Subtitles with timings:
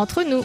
[0.00, 0.44] entre nous.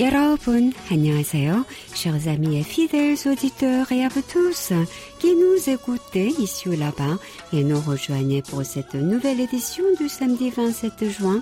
[0.00, 1.66] 여러분, 안녕하세요.
[1.94, 4.72] Chers amis et fidèles auditeurs et à vous tous
[5.18, 7.18] qui nous écoutez ici ou là-bas
[7.52, 11.40] et nous rejoignez pour cette nouvelle édition du samedi 27 juin.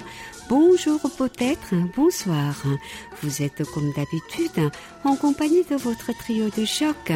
[0.48, 2.52] Bonjour peut-être, bonsoir.
[3.22, 4.72] Vous êtes comme d'habitude
[5.04, 7.12] en compagnie de votre trio de choc.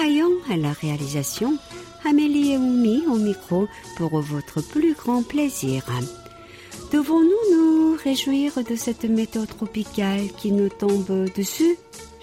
[0.00, 1.58] Hayon à la réalisation,
[2.05, 3.67] Amélie et Oumi au micro
[3.97, 5.83] pour votre plus grand plaisir.
[6.91, 11.77] Devons-nous nous réjouir de cette méthode tropicale qui nous tombe dessus?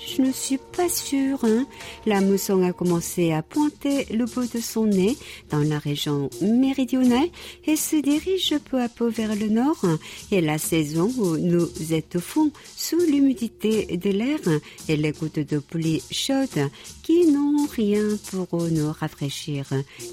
[0.07, 1.39] Je ne suis pas sûre.
[1.45, 1.67] Hein.
[2.07, 5.17] La mousson a commencé à pointer le bout de son nez
[5.51, 7.29] dans la région méridionale
[7.67, 9.85] et se dirige peu à peu vers le nord.
[10.31, 14.41] Et la saison où nous étouffons sous l'humidité de l'air
[14.89, 16.71] et les gouttes de pluie chaudes
[17.03, 19.67] qui n'ont rien pour nous rafraîchir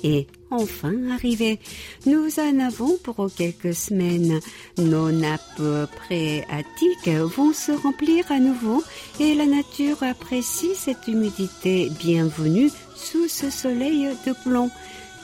[0.04, 1.59] et enfin arrivé.
[2.06, 4.40] Nous en avons pour quelques semaines.
[4.78, 5.62] Nos nappes
[6.06, 8.84] phréatiques vont se remplir à nouveau
[9.20, 14.70] et la nature apprécie cette humidité bienvenue sous ce soleil de plomb.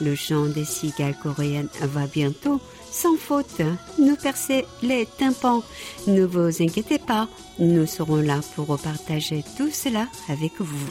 [0.00, 3.62] Le chant des cigales coréennes va bientôt, sans faute,
[3.98, 5.62] nous percer les tympans.
[6.08, 7.28] Ne vous inquiétez pas,
[7.58, 10.90] nous serons là pour partager tout cela avec vous.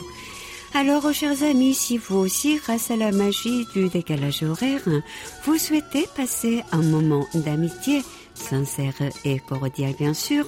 [0.76, 4.82] Alors, chers amis, si vous aussi, grâce à la magie du décalage horaire,
[5.44, 8.02] vous souhaitez passer un moment d'amitié,
[8.34, 10.46] sincère et cordial bien sûr,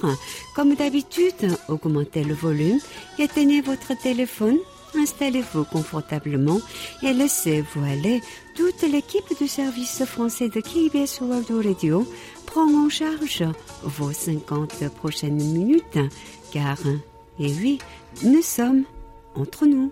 [0.53, 2.77] comme d'habitude, augmentez le volume,
[3.17, 4.57] éteignez votre téléphone,
[4.95, 6.59] installez-vous confortablement
[7.03, 8.21] et laissez-vous aller.
[8.53, 12.05] Toute l'équipe du service français de KBS World Radio
[12.45, 13.45] prend en charge
[13.81, 15.99] vos 50 prochaines minutes,
[16.51, 16.79] car,
[17.39, 17.79] et oui,
[18.25, 18.83] nous sommes
[19.33, 19.89] entre nous.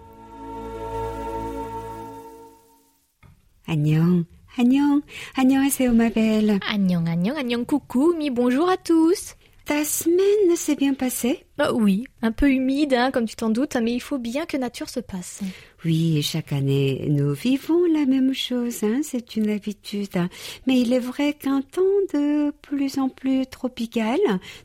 [3.68, 4.26] Annyeong,
[4.58, 5.02] annyeong,
[5.36, 6.60] annyeonghaseyo ma belle.
[6.70, 9.36] Annyeong, annyeong, annyeong, coucou, mi bonjour à tous.
[9.66, 11.44] Ta semaine s'est bien passée?
[11.58, 14.58] Ah oui, un peu humide, hein, comme tu t'en doutes, mais il faut bien que
[14.58, 15.42] nature se passe.
[15.84, 20.16] Oui, chaque année, nous vivons la même chose, hein, c'est une habitude.
[20.16, 20.30] Hein.
[20.68, 21.82] Mais il est vrai qu'un temps
[22.14, 24.20] de plus en plus tropical,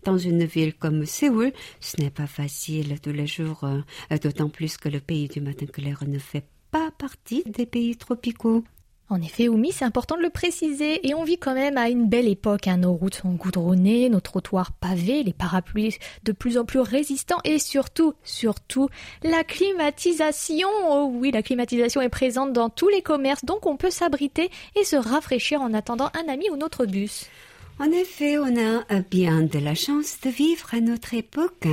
[0.04, 4.76] dans une ville comme Séoul, ce n'est pas facile tous les jours, euh, d'autant plus
[4.76, 8.64] que le pays du matin clair ne fait pas partie des pays tropicaux.
[9.12, 12.08] En effet, Oumi, c'est important de le préciser, et on vit quand même à une
[12.08, 12.68] belle époque.
[12.68, 12.76] Hein.
[12.76, 17.58] Nos routes sont goudronnées, nos trottoirs pavés, les parapluies de plus en plus résistants, et
[17.58, 18.88] surtout, surtout,
[19.24, 20.68] la climatisation.
[20.88, 24.84] Oh oui, la climatisation est présente dans tous les commerces, donc on peut s'abriter et
[24.84, 27.26] se rafraîchir en attendant un ami ou notre bus.
[27.80, 31.66] En effet, on a bien de la chance de vivre à notre époque.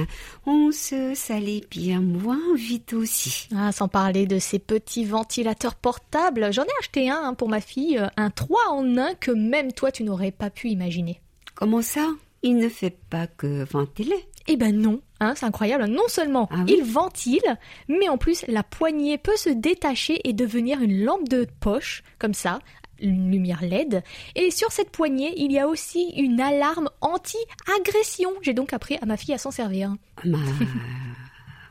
[0.46, 3.50] On se salit bien moins vite aussi.
[3.54, 6.54] Ah, sans parler de ces petits ventilateurs portables.
[6.54, 9.92] J'en ai acheté un hein, pour ma fille, un 3 en 1 que même toi
[9.92, 11.20] tu n'aurais pas pu imaginer.
[11.56, 12.08] Comment ça?
[12.42, 14.30] Il ne fait pas que ventiler.
[14.48, 15.88] Eh ben non, hein, c'est incroyable.
[15.88, 17.58] Non seulement ah il ventile,
[17.90, 22.34] mais en plus la poignée peut se détacher et devenir une lampe de poche, comme
[22.34, 22.60] ça,
[23.00, 24.04] une lumière LED.
[24.36, 28.32] Et sur cette poignée, il y a aussi une alarme anti-agression.
[28.42, 29.96] J'ai donc appris à ma fille à s'en servir.
[30.26, 30.38] Bah,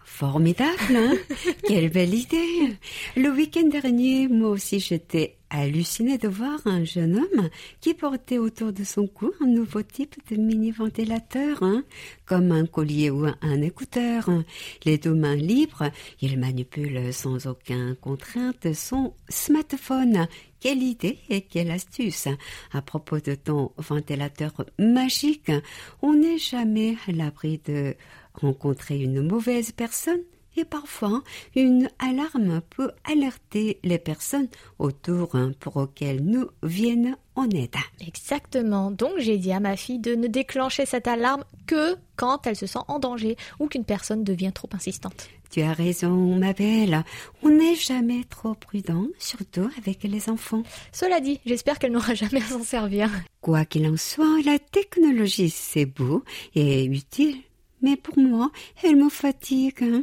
[0.04, 1.12] formidable, hein
[1.69, 2.76] Quelle belle idée
[3.16, 7.49] Le week-end dernier, moi aussi j'étais hallucinée de voir un jeune homme
[7.81, 11.84] qui portait autour de son cou un nouveau type de mini-ventilateur, hein,
[12.25, 14.29] comme un collier ou un, écouteur.
[14.85, 15.91] Les deux mains libres,
[16.21, 20.27] il manipule sans aucune contrainte son smartphone.
[20.61, 22.29] Quelle idée et quelle astuce
[22.73, 25.53] À propos de ton ventilateur magique,
[26.03, 27.95] on n'est jamais à l'abri de
[28.35, 30.23] rencontrer une mauvaise personne
[30.56, 31.22] et parfois
[31.55, 37.77] une alarme peut alerter les personnes autour hein, pour lesquelles nous viennent en aide.
[38.06, 38.91] Exactement.
[38.91, 42.67] Donc j'ai dit à ma fille de ne déclencher cette alarme que quand elle se
[42.67, 45.29] sent en danger ou qu'une personne devient trop insistante.
[45.50, 47.05] Tu as raison, ma belle.
[47.43, 50.62] On n'est jamais trop prudent, surtout avec les enfants.
[50.93, 53.11] Cela dit, j'espère qu'elle n'aura jamais à s'en servir.
[53.41, 56.25] Quoi qu'il en soit, la technologie, c'est beau
[56.55, 57.37] et utile.
[57.81, 58.50] Mais pour moi,
[58.82, 59.82] elle me fatigue.
[59.82, 60.03] Hein.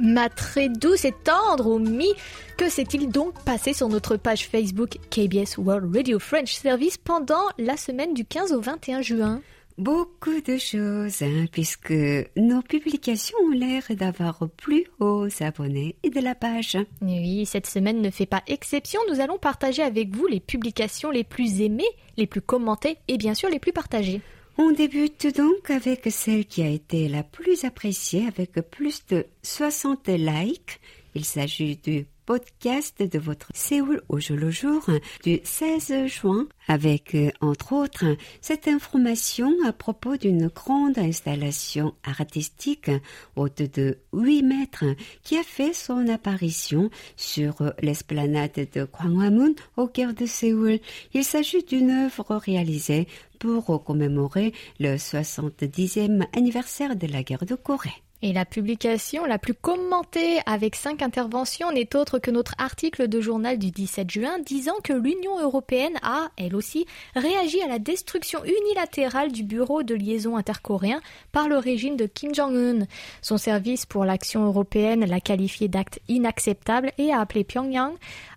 [0.00, 2.08] Ma très douce et tendre Omi,
[2.56, 7.76] que s'est-il donc passé sur notre page Facebook KBS World Radio French Service pendant la
[7.76, 9.42] semaine du 15 au 21 juin?
[9.76, 11.94] Beaucoup de choses, hein, puisque
[12.36, 16.76] nos publications ont l'air d'avoir plu aux abonnés et de la page.
[17.00, 19.00] Oui, cette semaine ne fait pas exception.
[19.10, 23.34] Nous allons partager avec vous les publications les plus aimées, les plus commentées et bien
[23.34, 24.20] sûr les plus partagées.
[24.60, 30.08] On débute donc avec celle qui a été la plus appréciée avec plus de 60
[30.08, 30.80] likes.
[31.14, 34.84] Il s'agit du podcast de votre Séoul au jour le jour
[35.24, 38.04] du 16 juin avec, euh, entre autres,
[38.42, 42.90] cette information à propos d'une grande installation artistique
[43.34, 44.84] haute de 8 mètres
[45.22, 50.80] qui a fait son apparition sur l'esplanade de Gwanghwamun au cœur de Séoul.
[51.14, 53.08] Il s'agit d'une œuvre réalisée
[53.38, 58.02] pour commémorer le 70e anniversaire de la guerre de Corée.
[58.20, 63.20] Et la publication la plus commentée avec cinq interventions n'est autre que notre article de
[63.20, 68.40] journal du 17 juin disant que l'Union européenne a, elle aussi, réagi à la destruction
[68.44, 71.00] unilatérale du bureau de liaison intercoréen
[71.30, 72.86] par le régime de Kim Jong-un.
[73.22, 77.94] Son service pour l'action européenne l'a qualifié d'acte inacceptable et a appelé Pyongyang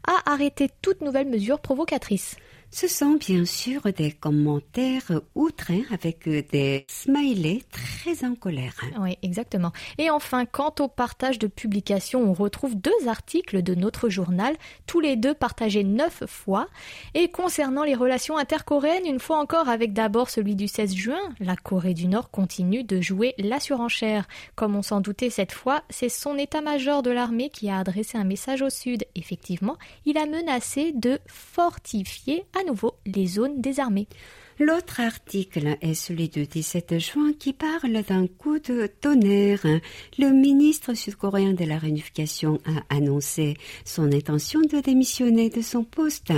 [0.08, 2.36] à arrêter toute nouvelle mesure provocatrice.
[2.74, 8.74] Ce sont bien sûr des commentaires outrés avec des smileys très en colère.
[8.98, 9.74] Oui, exactement.
[9.98, 14.56] Et enfin, quant au partage de publications, on retrouve deux articles de notre journal,
[14.88, 16.68] tous les deux partagés neuf fois.
[17.14, 21.58] Et concernant les relations intercoréennes, une fois encore avec d'abord celui du 16 juin, la
[21.58, 24.30] Corée du Nord continue de jouer la surenchère.
[24.56, 28.24] Comme on s'en doutait cette fois, c'est son état-major de l'armée qui a adressé un
[28.24, 29.04] message au Sud.
[29.16, 29.76] Effectivement,
[30.06, 34.08] il a menacé de fortifier nouveau les zones désarmées.
[34.60, 39.66] L'autre article est celui du 17 juin qui parle d'un coup de tonnerre.
[40.20, 46.32] Le ministre sud-coréen de la réunification a annoncé son intention de démissionner de son poste,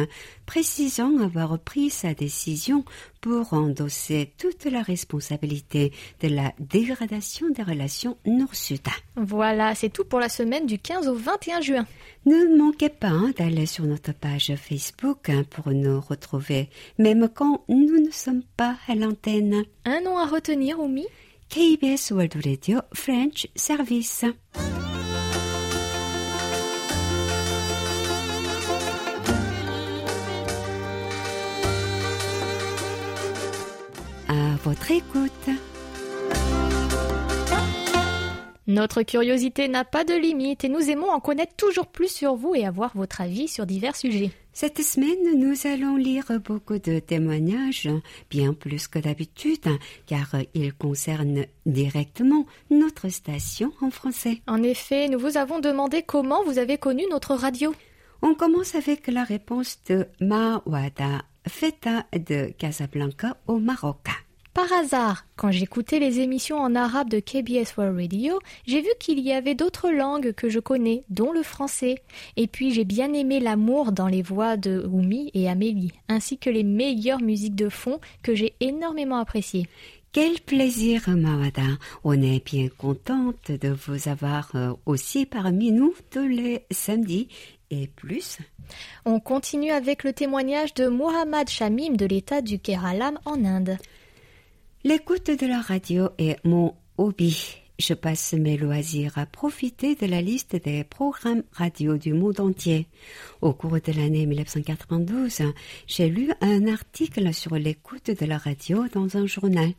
[0.46, 2.86] précisant avoir pris sa décision
[3.24, 8.81] pour endosser toute la responsabilité de la dégradation des relations nord-sud.
[9.16, 11.86] Voilà, c'est tout pour la semaine du 15 au 21 juin.
[12.25, 17.64] Ne manquez pas hein, d'aller sur notre page Facebook hein, pour nous retrouver, même quand
[17.70, 19.64] nous ne sommes pas à l'antenne.
[19.86, 21.06] Un nom à retenir, Oumi?
[21.48, 24.26] KBS World Radio French Service.
[34.83, 35.50] Votre écoute.
[38.68, 42.56] Notre curiosité n'a pas de limite et nous aimons en connaître toujours plus sur vous
[42.56, 44.31] et avoir votre avis sur divers sujets.
[44.51, 47.89] Cette semaine, nous allons lire beaucoup de témoignages,
[48.30, 49.68] bien plus que d'habitude,
[50.06, 54.41] car ils concernent directement notre station en français.
[54.47, 57.74] En effet, nous vous avons demandé comment vous avez connu notre radio.
[58.21, 64.07] On commence avec la réponse de Mawada Feta de Casablanca au Maroc.
[64.54, 69.20] Par hasard, quand j'écoutais les émissions en arabe de KBS World Radio, j'ai vu qu'il
[69.20, 71.96] y avait d'autres langues que je connais, dont le français.
[72.38, 76.52] Et puis j'ai bien aimé l'amour dans les voix de Oumi et Amélie, ainsi que
[76.52, 79.68] les meilleures musiques de fond que j'ai énormément appréciées.
[80.12, 81.64] Quel plaisir, Mawada.
[82.04, 87.28] On est bien contente de vous avoir euh, aussi parmi nous tous les samedis
[87.72, 88.38] et plus.
[89.06, 93.78] On continue avec le témoignage de Mohammad Shamim de l'État du Keralam en Inde.
[94.85, 97.56] L'écoute de la radio est mon hobby.
[97.80, 102.88] Je passe mes loisirs à profiter de la liste des programmes radio du monde entier.
[103.39, 105.44] Au cours de l'année 1992,
[105.87, 109.71] j'ai lu un article sur l'écoute de la radio dans un journal.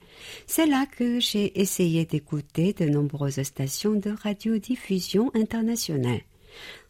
[0.47, 6.23] C'est là que j'ai essayé d'écouter de nombreuses stations de radiodiffusion internationale.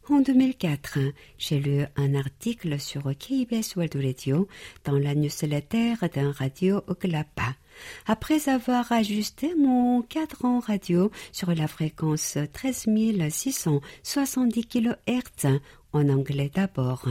[0.09, 0.99] En 2004,
[1.37, 4.47] j'ai lu un article sur KBS World Radio
[4.85, 7.57] dans la newsletter d'un radio Oklapa.
[8.07, 12.87] Après avoir ajusté mon cadran radio sur la fréquence 13
[13.31, 15.61] 670 kHz
[15.95, 17.09] en anglais d'abord.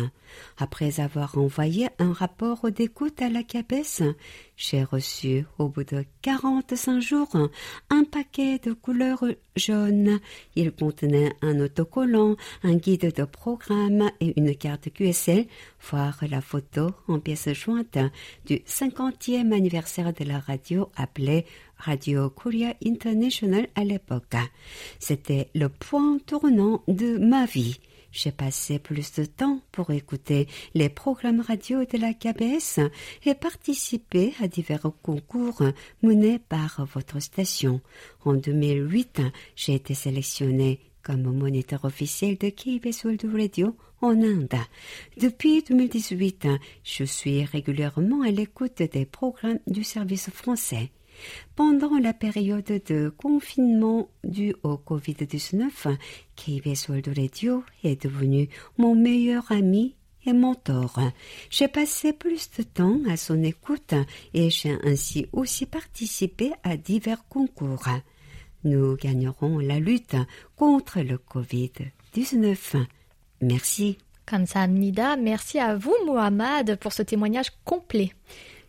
[0.57, 4.13] Après avoir envoyé un rapport d'écoute à la CABES,
[4.57, 7.35] j'ai reçu au bout de 45 jours
[7.89, 9.23] un paquet de couleur
[9.55, 10.19] jaune.
[10.55, 15.47] Il contenait un autocollant, un guide de programme et une carte QSL,
[15.89, 17.97] voir la photo en pièce jointe
[18.45, 21.45] du 50e anniversaire de la radio appelée
[21.77, 24.35] Radio Korea International à l'époque.
[24.99, 27.79] C'était le point tournant de ma vie.
[28.13, 32.79] J'ai passé plus de temps pour écouter les programmes radio de la KBS
[33.25, 35.63] et participer à divers concours
[36.03, 37.81] menés par votre station.
[38.23, 39.21] En 2008,
[39.55, 44.59] j'ai été sélectionné comme moniteur officiel de KBS World Radio en Inde.
[45.17, 46.47] Depuis 2018,
[46.83, 50.91] je suis régulièrement à l'écoute des programmes du service français.
[51.55, 55.95] Pendant la période de confinement dû au Covid-19,
[56.35, 60.99] KBS World Radio est devenu mon meilleur ami et mentor.
[61.49, 63.93] J'ai passé plus de temps à son écoute
[64.33, 67.87] et j'ai ainsi aussi participé à divers concours.
[68.63, 70.15] Nous gagnerons la lutte
[70.55, 72.85] contre le Covid-19.
[73.41, 73.97] Merci.
[74.25, 78.13] Kamsahamnida, merci à vous Mohamed pour ce témoignage complet.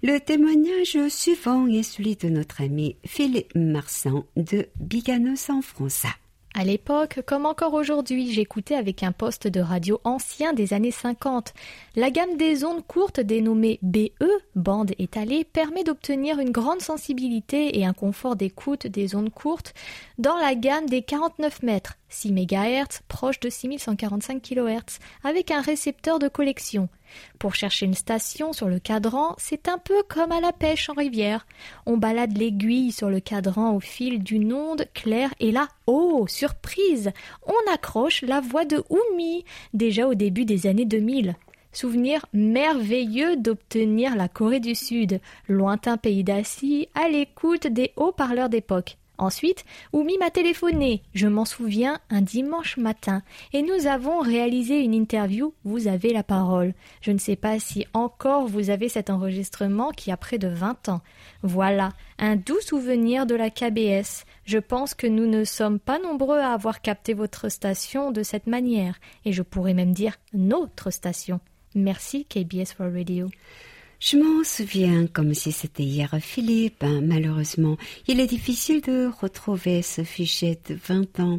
[0.07, 6.05] Le témoignage suivant est celui de notre ami Philippe Marsan de Biganos en France.
[6.53, 11.55] À l'époque, comme encore aujourd'hui, j'écoutais avec un poste de radio ancien des années 50.
[11.97, 14.11] La gamme des ondes courtes dénommée BE,
[14.55, 19.73] bande étalée, permet d'obtenir une grande sensibilité et un confort d'écoute des ondes courtes
[20.19, 26.19] dans la gamme des 49 mètres, 6 MHz, proche de 6145 kHz, avec un récepteur
[26.19, 26.91] de collection.
[27.39, 30.95] Pour chercher une station sur le cadran, c'est un peu comme à la pêche en
[30.95, 31.47] rivière.
[31.87, 37.11] On balade l'aiguille sur le cadran au fil d'une onde claire et là, oh, surprise,
[37.47, 41.35] on accroche la voix de Oumi, déjà au début des années 2000.
[41.73, 48.97] Souvenir merveilleux d'obtenir la Corée du Sud, lointain pays d'Asie, à l'écoute des haut-parleurs d'époque.
[49.17, 54.93] Ensuite, Oumi m'a téléphoné, je m'en souviens, un dimanche matin, et nous avons réalisé une
[54.93, 55.55] interview.
[55.65, 56.75] Vous avez la parole.
[57.01, 60.89] Je ne sais pas si encore vous avez cet enregistrement qui a près de vingt
[60.89, 61.01] ans.
[61.43, 64.25] Voilà, un doux souvenir de la KBS.
[64.45, 68.49] Je pense que nous ne sommes pas nombreux à avoir capté votre station de cette
[68.49, 71.39] manière, et je pourrais même dire notre station.
[71.77, 73.29] Merci KBS for Radio.
[74.01, 76.85] Je m'en souviens comme si c'était hier, Philippe.
[77.03, 81.39] Malheureusement, il est difficile de retrouver ce fichier de 20 ans.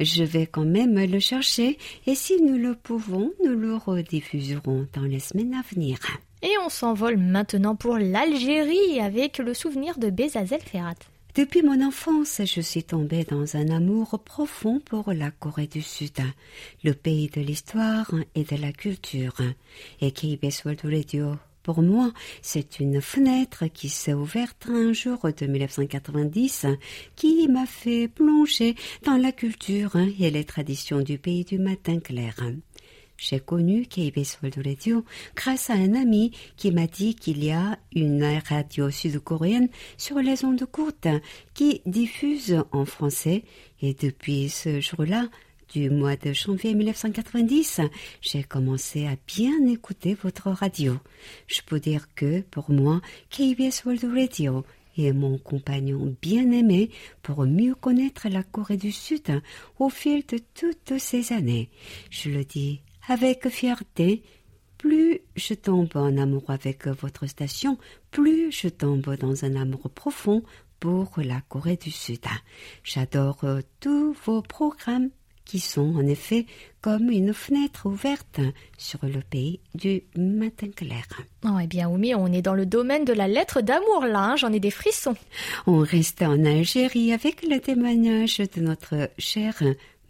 [0.00, 5.02] Je vais quand même le chercher et si nous le pouvons, nous le rediffuserons dans
[5.02, 5.98] les semaines à venir.
[6.42, 10.94] Et on s'envole maintenant pour l'Algérie avec le souvenir de Bezazel Ferrat.
[11.36, 16.18] Depuis mon enfance, je suis tombée dans un amour profond pour la Corée du Sud,
[16.82, 19.36] le pays de l'histoire et de la culture.
[20.00, 22.12] Et KBS World Radio pour moi,
[22.42, 26.66] c'est une fenêtre qui s'est ouverte un jour de 1990
[27.16, 28.74] qui m'a fait plonger
[29.04, 32.34] dans la culture et les traditions du pays du matin clair.
[33.20, 35.04] J'ai connu KBS World Radio
[35.36, 40.42] grâce à un ami qui m'a dit qu'il y a une radio sud-coréenne sur les
[40.46, 41.08] ondes courtes
[41.52, 43.44] qui diffuse en français
[43.82, 45.28] et depuis ce jour-là,
[45.72, 47.80] du mois de janvier 1990,
[48.20, 50.96] j'ai commencé à bien écouter votre radio.
[51.46, 53.00] Je peux dire que, pour moi,
[53.30, 54.64] KBS World Radio
[54.98, 56.90] est mon compagnon bien-aimé
[57.22, 59.40] pour mieux connaître la Corée du Sud
[59.78, 61.70] au fil de toutes ces années.
[62.10, 64.22] Je le dis avec fierté,
[64.76, 67.78] plus je tombe en amour avec votre station,
[68.10, 70.42] plus je tombe dans un amour profond
[70.80, 72.24] pour la Corée du Sud.
[72.82, 73.44] J'adore
[73.78, 75.10] tous vos programmes
[75.50, 76.46] qui sont en effet
[76.80, 78.38] comme une fenêtre ouverte
[78.78, 81.04] sur le pays du matin clair.
[81.44, 84.36] Oh, eh bien, Oumi, on est dans le domaine de la lettre d'amour là, hein,
[84.36, 85.16] j'en ai des frissons.
[85.66, 89.60] On reste en Algérie avec le témoignage de notre chère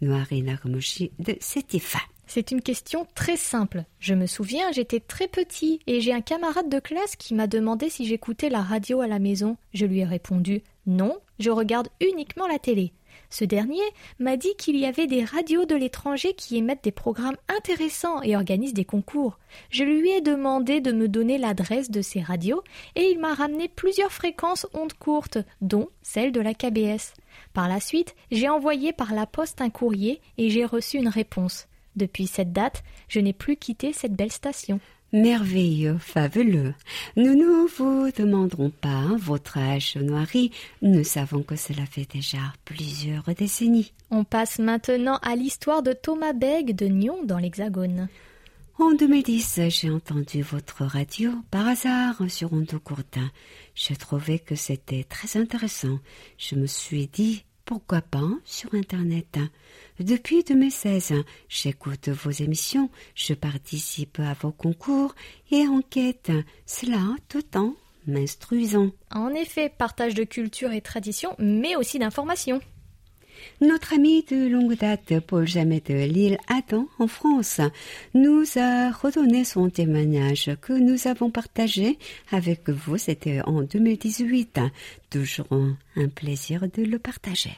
[0.01, 1.99] Noari Nagmoshi de Sétifa.
[2.27, 3.83] C'est une question très simple.
[3.99, 7.89] Je me souviens, j'étais très petit et j'ai un camarade de classe qui m'a demandé
[7.89, 9.57] si j'écoutais la radio à la maison.
[9.73, 12.93] Je lui ai répondu non, je regarde uniquement la télé.
[13.31, 13.81] Ce dernier
[14.19, 18.35] m'a dit qu'il y avait des radios de l'étranger qui émettent des programmes intéressants et
[18.35, 19.39] organisent des concours.
[19.69, 22.61] Je lui ai demandé de me donner l'adresse de ces radios
[22.95, 27.13] et il m'a ramené plusieurs fréquences ondes courtes, dont celle de la KBS.
[27.53, 31.67] Par la suite, j'ai envoyé par la poste un courrier et j'ai reçu une réponse.
[31.95, 34.81] Depuis cette date, je n'ai plus quitté cette belle station
[35.13, 36.73] merveilleux, fabuleux.
[37.15, 40.51] Nous ne vous demanderons pas votre âge noiri,
[40.81, 43.93] nous savons que cela fait déjà plusieurs décennies.
[44.09, 48.07] On passe maintenant à l'histoire de Thomas Begg de Nyon dans l'Hexagone.
[48.79, 53.19] En 2010, j'ai entendu votre radio par hasard sur Onde Courte.
[53.75, 55.99] Je trouvais que c'était très intéressant.
[56.37, 59.39] Je me suis dit pourquoi pas sur Internet.
[59.97, 61.13] Depuis 2016,
[61.47, 65.15] j'écoute vos émissions, je participe à vos concours
[65.51, 66.33] et enquête,
[66.65, 67.75] cela tout en
[68.07, 68.91] m'instruisant.
[69.09, 72.59] En effet, partage de culture et tradition, mais aussi d'informations.
[73.61, 77.61] Notre ami de longue date, Paul Jamet de Lille Adam, en France,
[78.13, 81.97] nous a redonné son témoignage que nous avons partagé
[82.31, 82.97] avec vous.
[82.97, 84.59] C'était en 2018.
[85.09, 85.47] Toujours
[85.95, 87.57] un plaisir de le partager.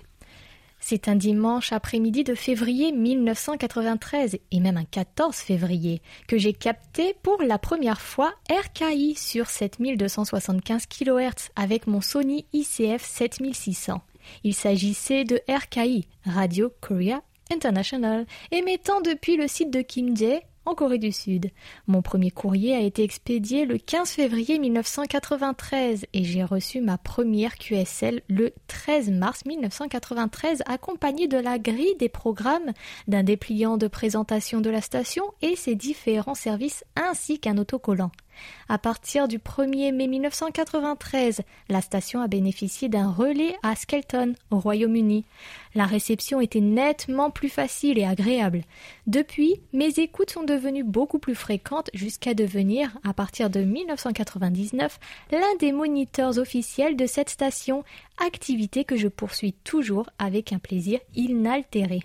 [0.86, 7.16] C'est un dimanche après-midi de février 1993 et même un 14 février que j'ai capté
[7.24, 14.02] pour la première fois RKI sur 7275 kHz avec mon Sony ICF 7600.
[14.44, 20.75] Il s'agissait de RKI, Radio Korea International, émettant depuis le site de Kim Jae en
[20.75, 21.51] Corée du Sud.
[21.88, 27.58] Mon premier courrier a été expédié le 15 février 1993 et j'ai reçu ma première
[27.58, 32.72] QSL le 13 mars 1993 accompagnée de la grille des programmes,
[33.08, 38.12] d'un dépliant de présentation de la station et ses différents services ainsi qu'un autocollant.
[38.70, 44.60] À partir du 1er mai 1993, la station a bénéficié d'un relais à Skelton, au
[44.60, 45.25] Royaume-Uni.
[45.75, 48.62] La réception était nettement plus facile et agréable.
[49.08, 55.00] Depuis, mes écoutes sont devenues beaucoup plus fréquentes jusqu'à devenir, à partir de 1999,
[55.32, 57.84] l'un des moniteurs officiels de cette station,
[58.25, 62.02] activité que je poursuis toujours avec un plaisir inaltéré.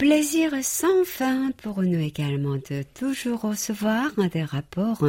[0.00, 5.04] Plaisir sans fin pour nous également de toujours recevoir des rapports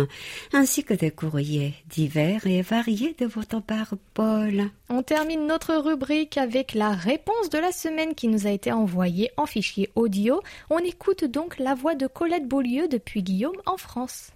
[0.51, 4.69] ainsi que des courriers divers et variés de votre part, Paul.
[4.89, 9.31] On termine notre rubrique avec la réponse de la semaine qui nous a été envoyée
[9.37, 10.41] en fichier audio.
[10.69, 14.33] On écoute donc la voix de Colette Beaulieu depuis Guillaume en France.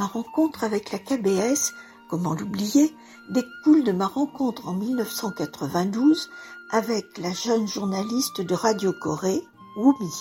[0.00, 1.74] Ma rencontre avec la KBS,
[2.08, 2.96] comment l'oublier,
[3.28, 6.30] découle de ma rencontre en 1992
[6.70, 9.42] avec la jeune journaliste de Radio Corée,
[9.76, 10.14] Wumi.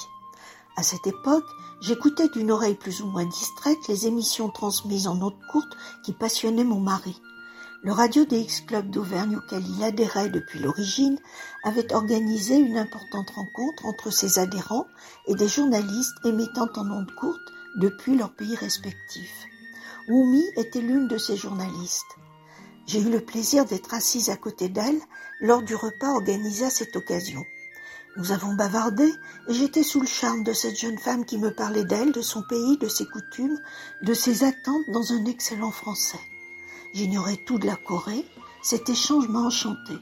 [0.76, 1.46] À cette époque,
[1.80, 6.66] j'écoutais d'une oreille plus ou moins distraite les émissions transmises en notes courtes qui passionnaient
[6.66, 7.22] mon mari.
[7.82, 11.18] Le Radio DX Club d'Auvergne auquel il adhérait depuis l'origine
[11.64, 14.88] avait organisé une importante rencontre entre ses adhérents
[15.28, 19.46] et des journalistes émettant en ondes courtes depuis leurs pays respectifs.
[20.10, 22.18] Wumi était l'une de ces journalistes.
[22.88, 25.00] J'ai eu le plaisir d'être assise à côté d'elle
[25.40, 27.46] lors du repas organisé à cette occasion.
[28.18, 29.08] Nous avons bavardé
[29.48, 32.42] et j'étais sous le charme de cette jeune femme qui me parlait d'elle, de son
[32.42, 33.60] pays, de ses coutumes,
[34.02, 36.20] de ses attentes dans un excellent français.
[36.96, 38.26] J'ignorais tout de la Corée,
[38.64, 39.94] cet échange m'a enchanté.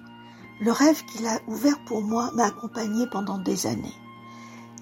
[0.61, 3.97] Le rêve qu'il a ouvert pour moi m'a accompagné pendant des années.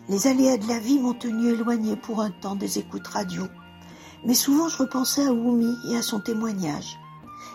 [0.08, 3.48] Les aléas de la vie m'ont tenu éloigné pour un temps des écoutes radio
[4.24, 6.98] mais souvent je repensais à Wumi et à son témoignage.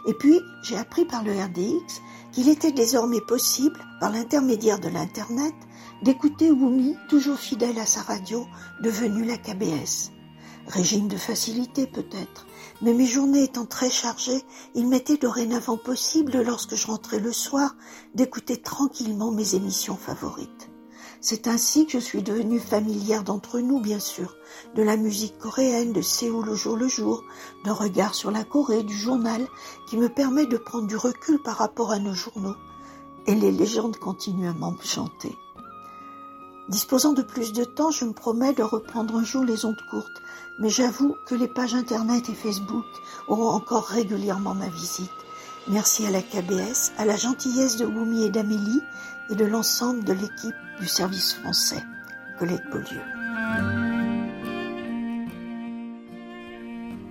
[0.07, 5.55] Et puis, j'ai appris par le RDX qu'il était désormais possible, par l'intermédiaire de l'Internet,
[6.03, 8.46] d'écouter Wumi, toujours fidèle à sa radio,
[8.83, 10.12] devenue la KBS.
[10.66, 12.46] Régime de facilité peut-être,
[12.83, 14.42] mais mes journées étant très chargées,
[14.75, 17.75] il m'était dorénavant possible, lorsque je rentrais le soir,
[18.14, 20.60] d'écouter tranquillement mes émissions favorites.
[21.23, 24.37] C'est ainsi que je suis devenue familière d'entre nous, bien sûr,
[24.75, 27.25] de la musique coréenne, de Séoul au jour le jour,
[27.63, 29.47] d'un regard sur la Corée, du journal,
[29.87, 32.57] qui me permet de prendre du recul par rapport à nos journaux.
[33.27, 35.37] Et les légendes continuent à m'en chanter.
[36.71, 40.23] Disposant de plus de temps, je me promets de reprendre un jour les ondes courtes,
[40.59, 42.87] mais j'avoue que les pages Internet et Facebook
[43.29, 45.11] auront encore régulièrement ma visite.
[45.69, 48.81] Merci à la KBS, à la gentillesse de Wumi et d'Amélie
[49.31, 51.83] et de l'ensemble de l'équipe du service français.
[52.38, 53.01] Colette Beaulieu.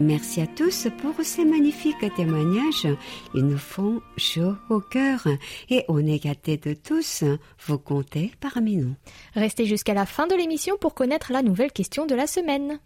[0.02, 2.88] Merci à tous pour ces magnifiques témoignages.
[3.36, 5.28] Ils nous font chaud au cœur
[5.70, 7.26] et on est gâtés de tous.
[7.68, 8.96] Vous comptez parmi nous.
[9.36, 12.80] Restez jusqu'à la fin de l'émission pour connaître la nouvelle question de la semaine.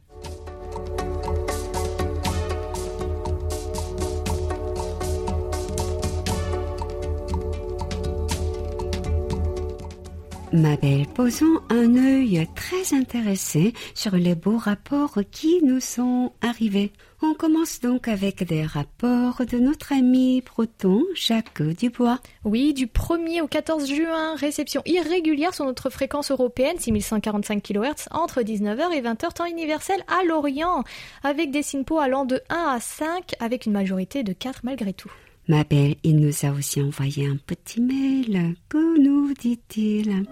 [10.54, 16.94] Ma belle, posons un œil très intéressé sur les beaux rapports qui nous sont arrivés.
[17.24, 22.20] On commence donc avec des rapports de notre ami breton Jacques Dubois.
[22.44, 28.42] Oui, du 1er au 14 juin, réception irrégulière sur notre fréquence européenne 6145 kHz entre
[28.42, 30.84] 19h et 20h temps universel à Lorient,
[31.24, 35.12] avec des SINPO allant de 1 à 5 avec une majorité de 4 malgré tout.
[35.50, 38.56] Ma belle, il nous a aussi envoyé un petit mail.
[38.70, 40.24] Que nous dit-il?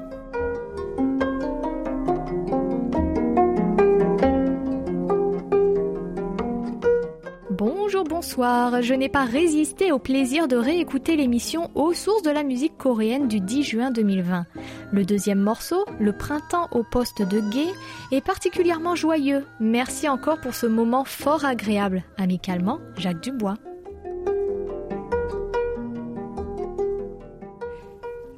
[7.50, 8.82] Bonjour, bonsoir.
[8.82, 13.28] Je n'ai pas résisté au plaisir de réécouter l'émission Aux sources de la musique coréenne
[13.28, 14.46] du 10 juin 2020.
[14.94, 17.74] Le deuxième morceau, Le printemps au poste de guet,
[18.14, 19.46] est particulièrement joyeux.
[19.60, 22.04] Merci encore pour ce moment fort agréable.
[22.18, 23.58] Amicalement, Jacques Dubois.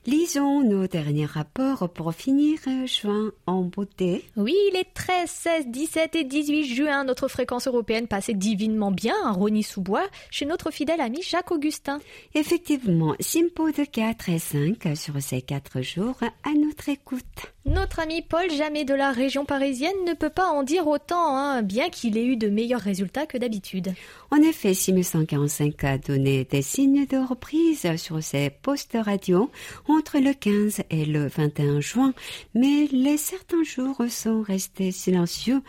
[0.07, 4.25] Lisons nos derniers rapports pour finir juin en beauté.
[4.35, 9.31] Oui, les 13, 16, 17 et 18 juin, notre fréquence européenne passait divinement bien à
[9.31, 11.99] Rony-sous-Bois chez notre fidèle ami Jacques Augustin.
[12.33, 17.53] Effectivement, Simpo de 4 et 5 sur ces 4 jours à notre écoute.
[17.65, 21.61] Notre ami Paul Jamais de la région parisienne ne peut pas en dire autant, hein,
[21.61, 23.93] bien qu'il ait eu de meilleurs résultats que d'habitude.
[24.33, 29.51] En effet, 6145 a donné des signes de reprise sur ses postes radio
[29.89, 32.13] entre le 15 et le 21 juin,
[32.55, 35.61] mais les certains jours sont restés silencieux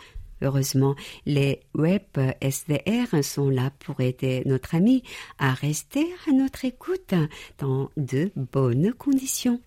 [0.43, 2.01] Heureusement, les web
[2.41, 5.03] SDR sont là pour aider notre ami
[5.39, 7.13] à rester à notre écoute
[7.59, 9.61] dans de bonnes conditions.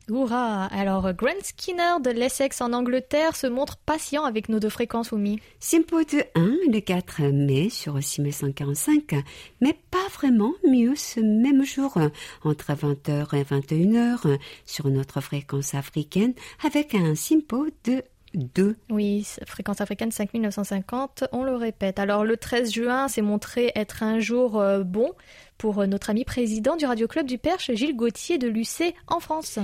[0.71, 5.41] Alors, Grant Skinner de l'Essex en Angleterre se montre patient avec nos deux fréquences Oumi.
[5.61, 9.15] Simpo de 1 le 4 mai sur 6145,
[9.61, 11.99] mais pas vraiment mieux ce même jour,
[12.45, 16.35] entre 20h et 21h sur notre fréquence africaine
[16.65, 18.03] avec un Simpo de
[18.37, 18.77] 2.
[18.91, 21.99] Oui, fréquence africaine 5950, on le répète.
[21.99, 25.13] Alors le 13 juin s'est montré être un jour euh, bon
[25.59, 29.21] pour euh, notre ami président du Radio Club du Perche, Gilles Gauthier de l'UC en
[29.21, 29.59] France.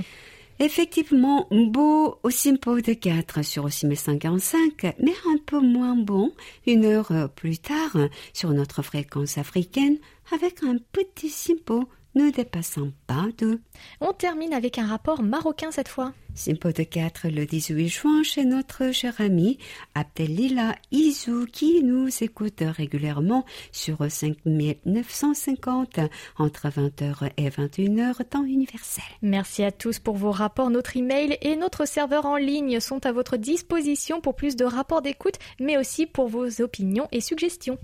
[0.59, 6.31] Effectivement, beau au Simpo de 4 sur 6545, mais un peu moins bon
[6.67, 7.97] une heure euh, plus tard
[8.33, 9.97] sur notre fréquence africaine
[10.31, 13.59] avec un petit Simpo ne dépassant pas de.
[14.01, 16.13] On termine avec un rapport marocain cette fois.
[16.35, 19.59] Simpo de 4 le 18 juin chez notre cher ami
[19.93, 25.99] Abdelila Izou qui nous écoute régulièrement sur 5950
[26.37, 29.03] entre 20h et 21h temps universel.
[29.21, 30.71] Merci à tous pour vos rapports.
[30.71, 35.03] Notre email et notre serveur en ligne sont à votre disposition pour plus de rapports
[35.03, 37.77] d'écoute mais aussi pour vos opinions et suggestions.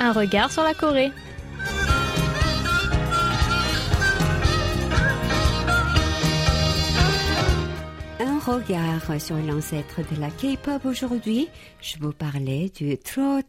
[0.00, 1.10] Un regard sur la Corée.
[8.20, 11.48] Un regard sur l'ancêtre de la K-pop aujourd'hui.
[11.80, 13.40] Je vous parlais du trot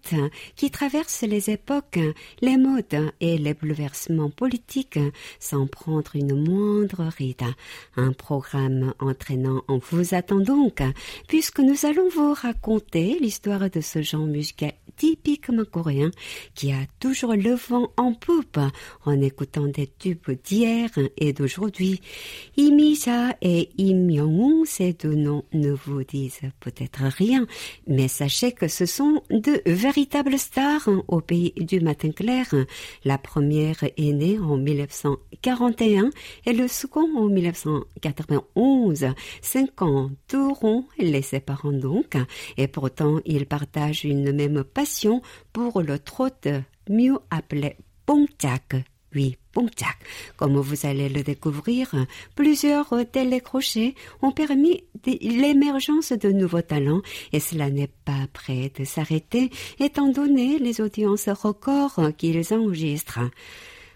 [0.56, 2.00] qui traverse les époques,
[2.42, 5.00] les modes et les bouleversements politiques
[5.40, 7.46] sans prendre une moindre ride.
[7.96, 10.82] Un programme entraînant en vous attend donc,
[11.28, 16.12] puisque nous allons vous raconter l'histoire de ce genre musical typiquement coréen
[16.54, 18.60] qui a toujours le vent en poupe
[19.06, 22.02] en écoutant des tubes d'hier et d'aujourd'hui.
[22.58, 27.48] Imisa et Im Young, ces deux noms ne vous disent peut-être rien,
[27.88, 32.54] mais sachez que ce sont deux véritables stars au pays du matin clair.
[33.06, 36.10] La première est née en 1941
[36.46, 39.08] et le second en 1991.
[39.42, 42.18] Cinq ans tourneront les séparant donc,
[42.58, 44.89] et pourtant ils partagent une même passion
[45.54, 46.30] pour le trot
[46.90, 48.76] mieux appelé Pongchak.
[49.16, 49.98] Oui, Pongchak.
[50.38, 51.94] Comme vous allez le découvrir,
[52.36, 57.02] plusieurs télécrochets ont permis l'émergence de nouveaux talents
[57.34, 59.50] et cela n'est pas prêt de s'arrêter
[59.80, 63.32] étant donné les audiences records qu'ils enregistrent.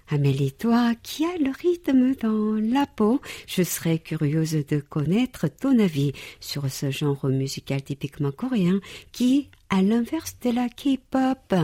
[0.09, 5.79] Amélie, toi qui as le rythme dans la peau, je serais curieuse de connaître ton
[5.79, 8.79] avis sur ce genre musical typiquement coréen
[9.11, 11.55] qui, à l'inverse de la K-pop,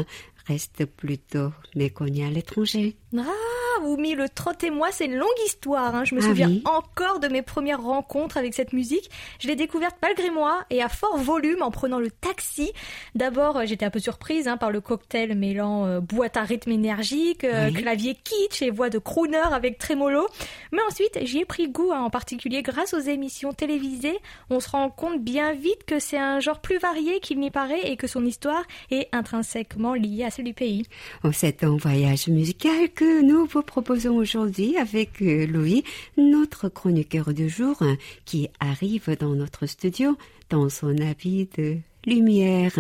[0.48, 2.96] reste plutôt méconnu à l'étranger.
[3.16, 3.49] Ah,
[3.84, 5.96] Oumi, le trot et moi, c'est une longue histoire.
[5.96, 6.04] Hein.
[6.04, 9.10] Je me ah souviens encore de mes premières rencontres avec cette musique.
[9.40, 12.72] Je l'ai découverte malgré moi et à fort volume en prenant le taxi.
[13.16, 16.72] D'abord, euh, j'étais un peu surprise hein, par le cocktail mêlant euh, boîte à rythme
[16.72, 20.28] énergique, euh, clavier kitsch et voix de crooner avec trémolo.
[20.72, 24.18] Mais ensuite, j'y ai pris goût, hein, en particulier grâce aux émissions télévisées.
[24.50, 27.92] On se rend compte bien vite que c'est un genre plus varié qu'il n'y paraît
[27.92, 30.84] et que son histoire est intrinsèquement liée à celle du pays.
[31.24, 35.84] Oh, c'est un voyage musical que nous vous proposons aujourd'hui avec euh, Louis,
[36.18, 37.78] notre chroniqueur du jour,
[38.26, 40.18] qui arrive dans notre studio
[40.50, 41.78] dans son habit de
[42.08, 42.74] lumière.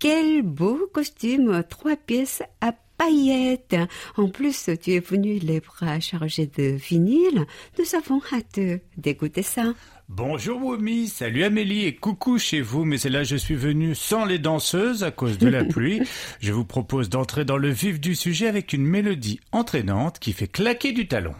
[0.00, 3.76] Quel beau costume, trois pièces à paillettes.
[4.16, 7.46] En plus, tu es venu les bras chargés de vinyle.
[7.78, 8.60] Nous avons hâte
[8.96, 9.74] d'écouter ça.
[10.08, 14.24] Bonjour Wumi, salut Amélie et coucou chez vous, mais c'est là je suis venu sans
[14.24, 16.00] les danseuses à cause de la pluie.
[16.38, 20.46] Je vous propose d'entrer dans le vif du sujet avec une mélodie entraînante qui fait
[20.46, 21.34] claquer du talon.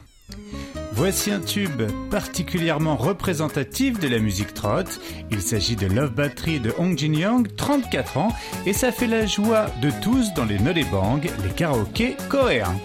[0.93, 4.85] Voici un tube particulièrement représentatif de la musique trot.
[5.31, 8.33] Il s'agit de Love Battery de Hong Jin Young, 34 ans,
[8.65, 12.77] et ça fait la joie de tous dans les Bang, les karaokés coréens.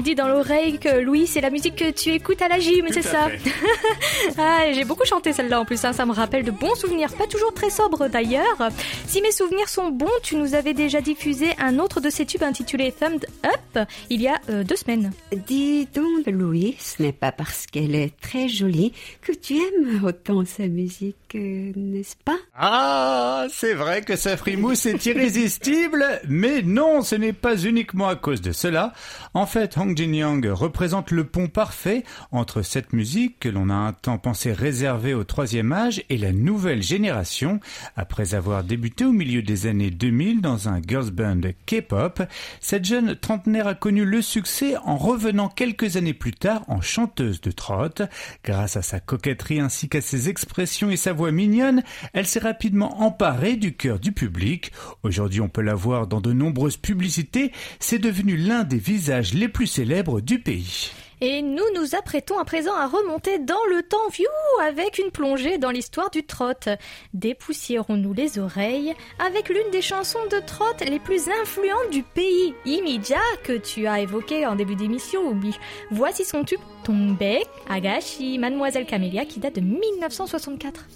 [0.00, 3.02] Dit dans l'oreille que Louis, c'est la musique que tu écoutes à la gym, c'est
[3.02, 3.28] ça
[4.38, 5.92] ah, J'ai beaucoup chanté celle-là en plus, hein.
[5.92, 8.70] ça me rappelle de bons souvenirs, pas toujours très sobres d'ailleurs.
[9.06, 12.42] Si mes souvenirs sont bons, tu nous avais déjà diffusé un autre de ces tubes
[12.42, 15.12] intitulé Thumbed Up il y a euh, deux semaines.
[15.46, 20.44] Dis donc, Louis, ce n'est pas parce qu'elle est très jolie que tu aimes autant
[20.44, 22.38] sa musique, euh, n'est-ce pas?
[22.54, 28.16] Ah, c'est vrai que sa frimousse est irrésistible, mais non, ce n'est pas uniquement à
[28.16, 28.92] cause de cela.
[29.34, 33.74] En fait, Hong Jin Young représente le pont parfait entre cette musique que l'on a
[33.74, 37.60] un temps pensé réservée au troisième âge et la nouvelle génération.
[37.96, 42.22] Après avoir débuté au milieu des années 2000 dans un girls band K-pop,
[42.60, 47.40] cette jeune trentenaire a connu le succès en revenant quelques années plus tard en chanteuse
[47.40, 48.04] de trot.
[48.44, 53.02] Grâce à sa coquetterie ainsi qu'à ses expressions et sa voix mignonne, elle s'est rapidement
[53.02, 54.72] emparée du cœur du public.
[55.02, 57.52] Aujourd'hui, on peut la voir dans de nombreuses publicités.
[57.78, 60.90] C'est devenu l'un des visages les plus du pays.
[61.22, 64.26] Et nous nous apprêtons à présent à remonter dans le temps view
[64.62, 66.52] avec une plongée dans l'histoire du trot.
[67.12, 73.20] Dépoussiérons-nous les oreilles avec l'une des chansons de trot les plus influentes du pays, Imija,
[73.42, 75.54] que tu as évoqué en début d'émission, Obi.
[75.90, 77.18] Voici son tube Tombe
[77.68, 80.86] Agashi, Mademoiselle Camélia, qui date de 1964.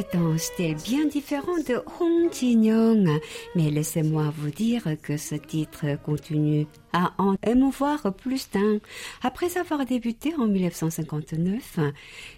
[0.00, 3.20] C'est un style bien différent de Hong Jin-young,
[3.54, 8.78] mais laissez-moi vous dire que ce titre continue à en émouvoir plus d'un.
[9.22, 11.80] Après avoir débuté en 1959,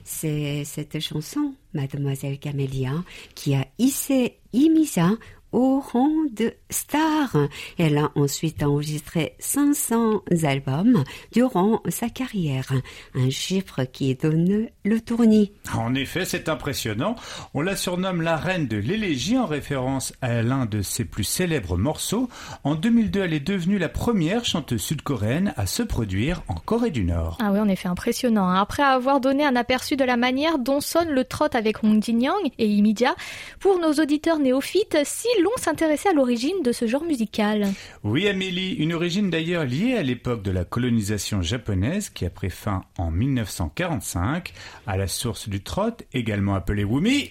[0.02, 3.04] c'est cette chanson, Mademoiselle Camélia,
[3.36, 5.10] qui a hissé Imisa
[5.52, 7.36] au rang de star.
[7.78, 12.72] Elle a ensuite enregistré 500 albums durant sa carrière,
[13.14, 15.52] un chiffre qui donne le tournis.
[15.74, 17.16] En effet, c'est impressionnant.
[17.54, 21.76] On la surnomme la reine de l'élégie en référence à l'un de ses plus célèbres
[21.76, 22.28] morceaux.
[22.64, 27.04] En 2002, elle est devenue la première chanteuse sud-coréenne à se produire en Corée du
[27.04, 27.38] Nord.
[27.40, 28.48] Ah oui, en effet, impressionnant.
[28.48, 28.60] Hein.
[28.60, 32.50] Après avoir donné un aperçu de la manière dont sonne le trot avec Hong Jin-young
[32.58, 33.14] et Imidia,
[33.60, 37.68] pour nos auditeurs néophytes, si l'on s'intéresser à l'origine de ce genre musical.
[38.04, 42.50] Oui, Amélie, une origine d'ailleurs liée à l'époque de la colonisation japonaise qui a pris
[42.50, 44.52] fin en 1945,
[44.86, 47.30] à la source du trot, également appelé wumi,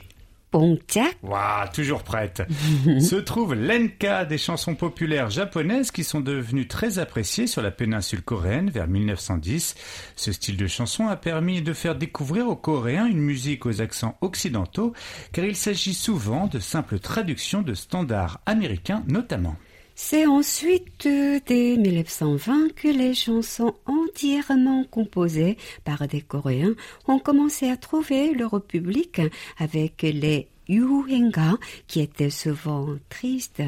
[1.23, 2.43] Waouh, toujours prête.
[2.99, 8.21] Se trouve l'enka des chansons populaires japonaises qui sont devenues très appréciées sur la péninsule
[8.21, 9.75] coréenne vers 1910.
[10.15, 14.17] Ce style de chanson a permis de faire découvrir aux Coréens une musique aux accents
[14.21, 14.93] occidentaux,
[15.31, 19.55] car il s'agit souvent de simples traductions de standards américains notamment.
[20.03, 26.73] C'est ensuite dès 1920 que les chansons entièrement composées par des Coréens
[27.07, 29.21] ont commencé à trouver leur public
[29.57, 31.53] avec les Yuhenga
[31.87, 33.63] qui étaient souvent tristes,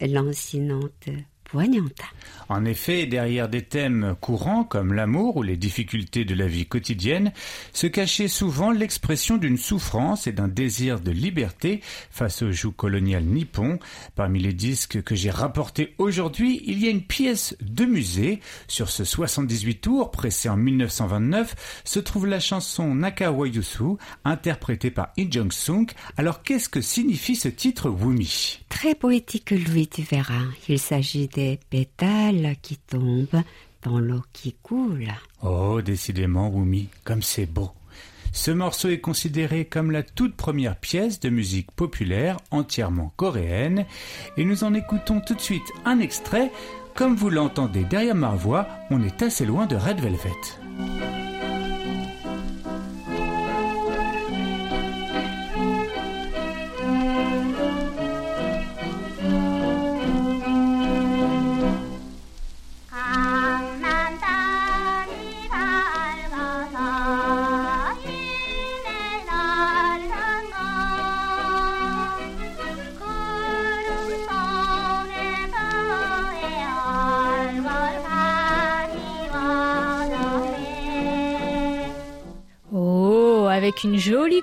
[0.00, 1.10] lancinantes
[1.44, 2.02] poignante.
[2.48, 7.32] En effet, derrière des thèmes courants comme l'amour ou les difficultés de la vie quotidienne,
[7.72, 11.80] se cachait souvent l'expression d'une souffrance et d'un désir de liberté
[12.10, 13.78] face au joug colonial nippon.
[14.14, 18.40] Parmi les disques que j'ai rapportés aujourd'hui, il y a une pièce de musée.
[18.68, 25.30] Sur ce 78 tours, pressé en 1929, se trouve la chanson Nakawayusu, interprétée par In
[25.30, 25.86] Jong-sung.
[26.16, 28.60] Alors qu'est-ce que signifie ce titre Wumi?
[28.68, 30.44] Très poétique, Louis, tu verras.
[30.68, 33.42] Il s'agit des pétales qui tombe
[33.82, 35.08] dans l'eau qui coule.
[35.42, 37.70] Oh, décidément, Wumi, comme c'est beau.
[38.32, 43.86] Ce morceau est considéré comme la toute première pièce de musique populaire entièrement coréenne
[44.36, 46.52] et nous en écoutons tout de suite un extrait.
[46.94, 51.35] Comme vous l'entendez derrière ma voix, on est assez loin de Red Velvet.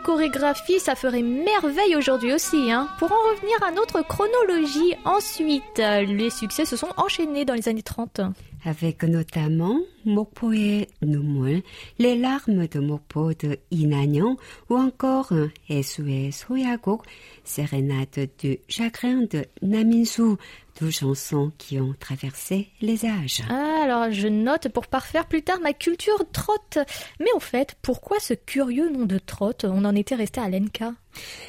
[0.04, 2.72] Une jolie chorégraphie, ça ferait merveille aujourd'hui aussi.
[2.72, 2.88] Hein.
[3.00, 7.84] Pour en revenir à notre chronologie, ensuite, les succès se sont enchaînés dans les années
[7.84, 8.22] 30.
[8.66, 11.64] Avec notamment Mokpoe Numul,
[12.00, 14.38] Les larmes de Mokpo de Inanyon
[14.70, 15.34] ou encore
[15.70, 17.02] Esue Soyagok,
[17.44, 20.38] Sérénade du chagrin de Naminsu,
[20.80, 23.42] deux chansons qui ont traversé les âges.
[23.50, 26.78] Ah, alors je note pour parfaire plus tard ma culture trotte.
[27.20, 29.66] Mais au fait, pourquoi ce curieux nom de trotte?
[29.66, 30.94] On en était resté à l'Enka.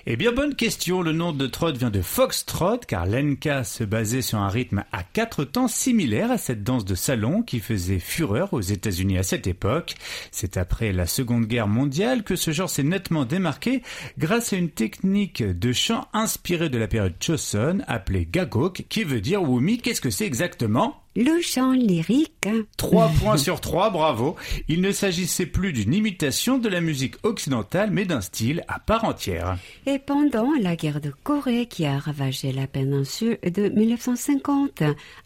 [0.07, 1.03] Eh bien, bonne question.
[1.03, 5.03] Le nom de trot vient de foxtrot, car l'enka se basait sur un rythme à
[5.03, 9.47] quatre temps similaire à cette danse de salon qui faisait fureur aux États-Unis à cette
[9.47, 9.95] époque.
[10.31, 13.83] C'est après la Seconde Guerre mondiale que ce genre s'est nettement démarqué
[14.19, 19.14] grâce à une technique de chant inspirée de la période Choson appelée gagok, qui veut
[19.19, 19.79] dire wumi.
[19.79, 21.04] Qu'est-ce que c'est exactement?
[21.17, 22.49] Le chant lyrique.
[22.77, 24.37] Trois points sur trois, bravo.
[24.69, 29.05] Il ne s'agissait plus d'une imitation de la musique occidentale, mais d'un style à part
[29.05, 29.57] entière.
[29.87, 34.83] Et pendant la guerre de Corée qui a ravagé la péninsule de 1950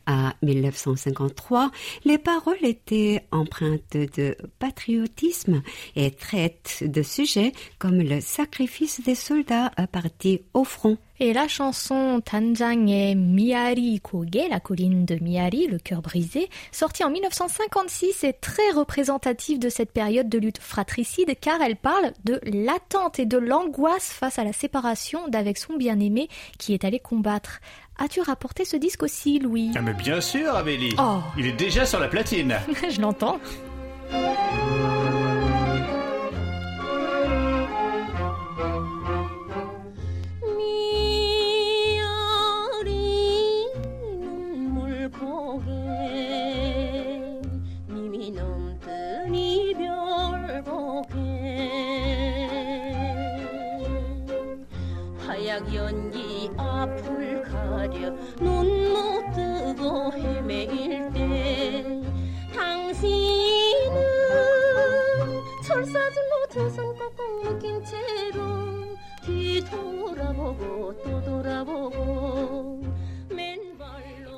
[0.07, 1.71] à 1953,
[2.05, 5.63] les paroles étaient empreintes de patriotisme
[5.97, 10.99] et traitent de sujets comme le sacrifice des soldats partis au front.
[11.21, 17.11] Et la chanson et Miari Koge, la colline de Miari, le cœur brisé, sortie en
[17.11, 23.19] 1956, est très représentative de cette période de lutte fratricide car elle parle de l'attente
[23.19, 27.61] et de l'angoisse face à la séparation d'avec son bien-aimé qui est allé combattre.
[27.99, 29.73] As-tu rapporté ce disque aussi, Louis?
[29.77, 30.95] Ah mais bien sûr, Amélie.
[30.99, 31.19] Oh.
[31.37, 32.57] Il est déjà sur la platine.
[32.91, 33.41] Je l'entends.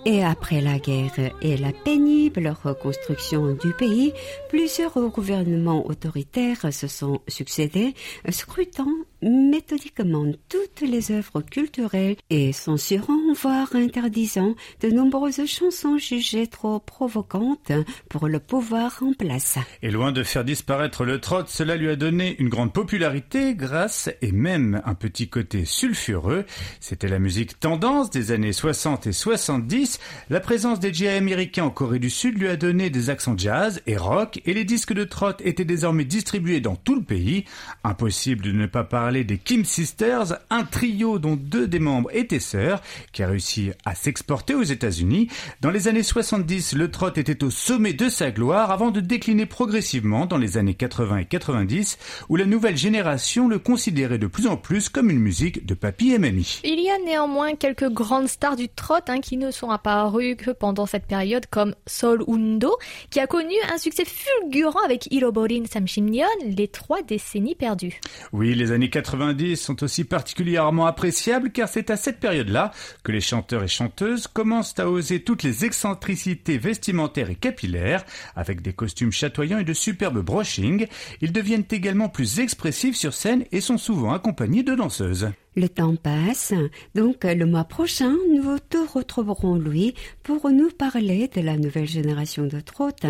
[0.07, 4.13] Et après la guerre et la pénible reconstruction du pays,
[4.49, 7.95] plusieurs gouvernements autoritaires se sont succédés,
[8.31, 8.91] scrutant
[9.23, 17.73] méthodiquement toutes les œuvres culturelles et censurant, voire interdisant de nombreuses chansons jugées trop provocantes
[18.09, 19.59] pour le pouvoir en place.
[19.83, 24.09] Et loin de faire disparaître le trot, cela lui a donné une grande popularité grâce
[24.23, 26.45] et même un petit côté sulfureux.
[26.81, 30.01] C'était la musique tendance des années 60 et 70.
[30.31, 33.83] La présence des GI américains en Corée du Sud lui a donné des accents jazz
[33.87, 37.45] et rock et les disques de trot étaient désormais distribués dans tout le pays.
[37.85, 42.39] Impossible de ne pas parler des Kim Sisters, un trio dont deux des membres étaient
[42.39, 42.81] sœurs,
[43.13, 45.29] qui a réussi à s'exporter aux États-Unis.
[45.61, 49.47] Dans les années 70, le trot était au sommet de sa gloire avant de décliner
[49.47, 54.47] progressivement dans les années 80 et 90, où la nouvelle génération le considérait de plus
[54.47, 56.61] en plus comme une musique de papy et mamie.
[56.63, 60.53] Il y a néanmoins quelques grandes stars du trot hein, qui ne sont apparues que
[60.53, 62.77] pendant cette période, comme Sol Undo,
[63.11, 68.01] qui a connu un succès fulgurant avec Iroborin Samshimnyeon, les trois décennies perdues.
[68.33, 72.71] Oui, les années 90 sont aussi particulièrement appréciables car c'est à cette période-là
[73.03, 78.05] que les chanteurs et chanteuses commencent à oser toutes les excentricités vestimentaires et capillaires,
[78.37, 80.87] avec des costumes chatoyants et de superbes brushing,
[81.23, 85.31] ils deviennent également plus expressifs sur scène et sont souvent accompagnés de danseuses.
[85.58, 86.54] Le temps passe,
[86.96, 92.46] donc le mois prochain, nous te retrouverons Louis pour nous parler de la nouvelle génération
[92.46, 93.06] de trottes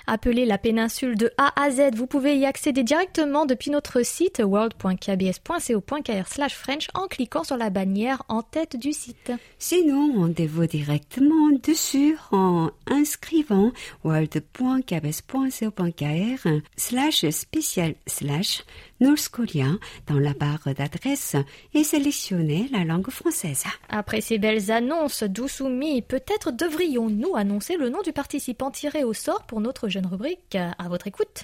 [0.08, 1.96] Appelez la péninsule de A à Z.
[1.96, 8.24] Vous pouvez y accéder directement depuis notre site world.kbs.co.kr French en cliquant sur la bannière
[8.28, 9.32] en tête du site.
[9.60, 13.72] Sinon, rendez-vous directement dessus en inscrivant
[14.04, 18.64] world.kbs.co.kr slash spécial slash
[19.02, 21.36] Dans la barre d'adresse
[21.74, 23.64] et sélectionnez la langue française.
[23.90, 29.44] Après ces belles annonces, Dousoumi, peut-être devrions-nous annoncer le nom du participant tiré au sort
[29.44, 30.56] pour notre jeune rubrique.
[30.56, 31.44] À votre écoute.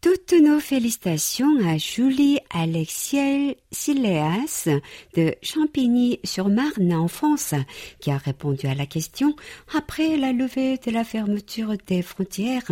[0.00, 4.68] Toutes nos félicitations à Julie Alexiel Siléas
[5.16, 7.54] de Champigny-sur-Marne en France,
[7.98, 9.34] qui a répondu à la question
[9.74, 12.70] après la levée de la fermeture des frontières,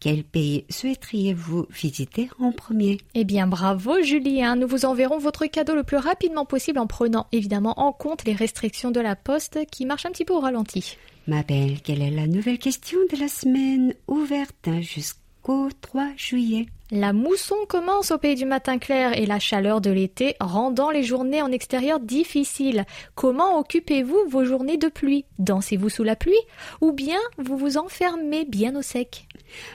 [0.00, 2.98] quel pays souhaiteriez-vous visiter en premier?
[3.14, 4.56] Eh bien, bravo Julie, hein.
[4.56, 8.34] nous vous enverrons votre cadeau le plus rapidement possible en prenant évidemment en compte les
[8.34, 10.98] restrictions de la poste qui marchent un petit peu au ralenti.
[11.26, 16.66] Ma belle, quelle est la nouvelle question de la semaine ouverte jusqu'à au 3 juillet.
[16.90, 21.02] La mousson commence au pays du matin clair et la chaleur de l'été rendant les
[21.02, 22.84] journées en extérieur difficiles.
[23.14, 25.24] Comment occupez-vous vos journées de pluie?
[25.38, 26.34] Dansez-vous sous la pluie
[26.80, 29.26] ou bien vous vous enfermez bien au sec?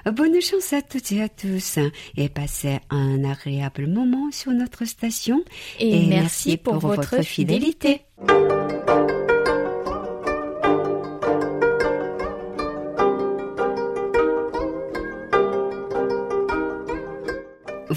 [0.06, 1.80] Bonne chance à toutes et à tous
[2.16, 5.44] et passez un agréable moment sur notre station
[5.80, 8.02] et, merci, pour, votre, fidélité.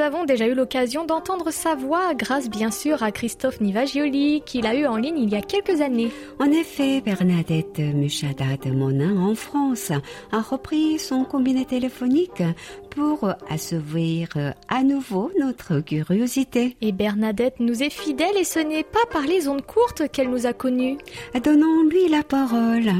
[0.00, 4.74] Avons déjà eu l'occasion d'entendre sa voix grâce bien sûr à Christophe Nivagioli qu'il a
[4.74, 6.10] eu en ligne il y a quelques années.
[6.38, 9.92] En effet, Bernadette Muchada de Monin en France
[10.32, 12.42] a repris son combiné téléphonique
[12.90, 14.28] pour assouvir
[14.68, 16.76] à nouveau notre curiosité.
[16.80, 20.46] Et Bernadette nous est fidèle et ce n'est pas par les ondes courtes qu'elle nous
[20.46, 20.98] a connus.
[21.42, 22.90] Donnons-lui la parole.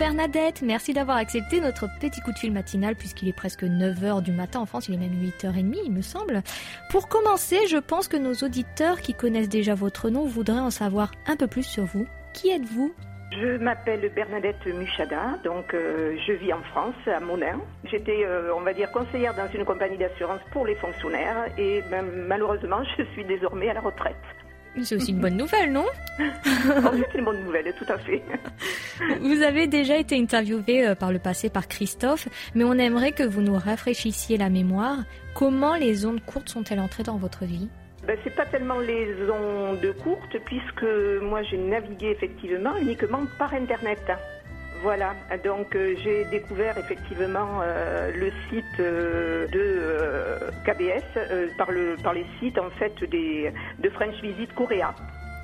[0.00, 4.32] Bernadette, merci d'avoir accepté notre petit coup de fil matinal puisqu'il est presque 9h du
[4.32, 6.42] matin en France, il est même 8h30 il me semble.
[6.90, 11.10] Pour commencer, je pense que nos auditeurs qui connaissent déjà votre nom voudraient en savoir
[11.26, 12.06] un peu plus sur vous.
[12.32, 12.94] Qui êtes-vous?
[13.32, 17.60] Je m'appelle Bernadette Muchada, donc euh, je vis en France, à Monin.
[17.84, 22.06] J'étais, euh, on va dire, conseillère dans une compagnie d'assurance pour les fonctionnaires et ben,
[22.26, 24.16] malheureusement, je suis désormais à la retraite.
[24.82, 25.86] C'est aussi une bonne nouvelle, non
[26.18, 28.22] C'est une bonne nouvelle, tout à fait.
[29.20, 33.22] Vous avez déjà été interviewé euh, par le passé par Christophe, mais on aimerait que
[33.22, 34.98] vous nous rafraîchissiez la mémoire.
[35.34, 37.68] Comment les ondes courtes sont-elles entrées dans votre vie?
[38.06, 40.86] Ben, c'est pas tellement les ondes courtes, puisque
[41.22, 44.00] moi j'ai navigué effectivement uniquement par Internet.
[44.82, 45.14] Voilà,
[45.44, 52.24] donc euh, j'ai découvert effectivement euh, le site euh, de KBS par, le, par les
[52.38, 54.94] sites en fait des, de French Visit Korea.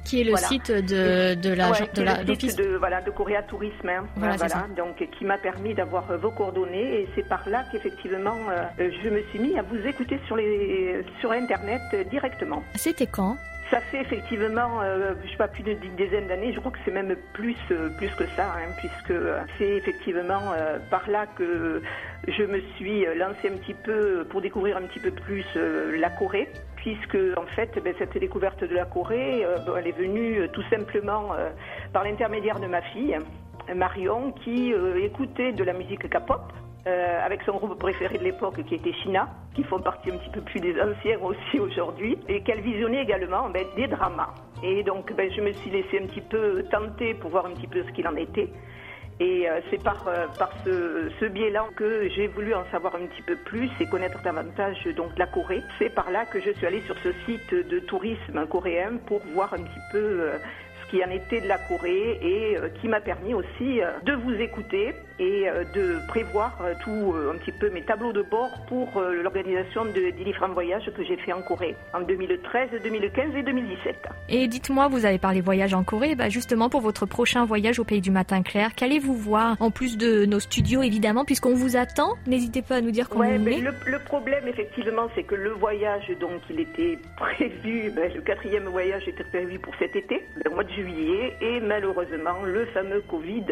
[0.04, 3.88] Qui est le site de, de la ouais, de la de voilà de Coréa Tourisme.
[3.88, 4.06] Hein.
[4.14, 8.36] Voilà, voilà, donc qui m'a permis d'avoir vos coordonnées et c'est par là qu'effectivement
[8.78, 12.62] je me suis mis à vous écouter sur les sur internet directement.
[12.76, 13.36] C'était quand?
[13.70, 16.52] Ça fait effectivement, euh, je sais pas, plus d'une dizaine d'années.
[16.52, 19.12] Je crois que c'est même plus, euh, plus que ça, hein, puisque
[19.58, 21.82] c'est effectivement euh, par là que
[22.28, 26.48] je me suis lancée un petit peu pour découvrir un petit peu plus la Corée,
[26.76, 31.30] puisque en fait, ben, cette découverte de la Corée, bon, elle est venue tout simplement
[31.92, 33.16] par l'intermédiaire de ma fille,
[33.74, 36.52] Marion, qui écoutait de la musique K-pop.
[36.86, 40.30] Euh, avec son groupe préféré de l'époque qui était China, qui font partie un petit
[40.30, 44.32] peu plus des anciens aussi aujourd'hui, et qu'elle visionnait également ben, des dramas.
[44.62, 47.66] Et donc ben, je me suis laissée un petit peu tenter pour voir un petit
[47.66, 48.48] peu ce qu'il en était.
[49.18, 53.06] Et euh, c'est par, euh, par ce, ce biais-là que j'ai voulu en savoir un
[53.06, 55.62] petit peu plus et connaître davantage donc la Corée.
[55.78, 59.52] C'est par là que je suis allée sur ce site de tourisme coréen pour voir
[59.54, 60.38] un petit peu euh,
[60.84, 64.94] ce qui en était de la Corée et qui m'a permis aussi de vous écouter
[65.18, 69.00] et euh, de prévoir euh, tout euh, un petit peu mes tableaux de bord pour
[69.00, 74.08] l'organisation de, différents voyages que j'ai fait en Corée en 2013, 2015 et 2017.
[74.28, 77.84] Et dites-moi, vous avez parlé voyage en Corée, bah justement pour votre prochain voyage au
[77.84, 82.14] pays du matin clair, qu'allez-vous voir en plus de nos studios évidemment, puisqu'on vous attend?
[82.26, 83.60] N'hésitez pas à nous dire comment Ouais, vous mais est.
[83.60, 88.64] le, le problème effectivement, c'est que le voyage, donc, il était prévu, ben, le quatrième
[88.64, 93.02] voyage était prévu pour cet été, ben, au mois de juillet, et malheureusement, le fameux
[93.08, 93.44] Covid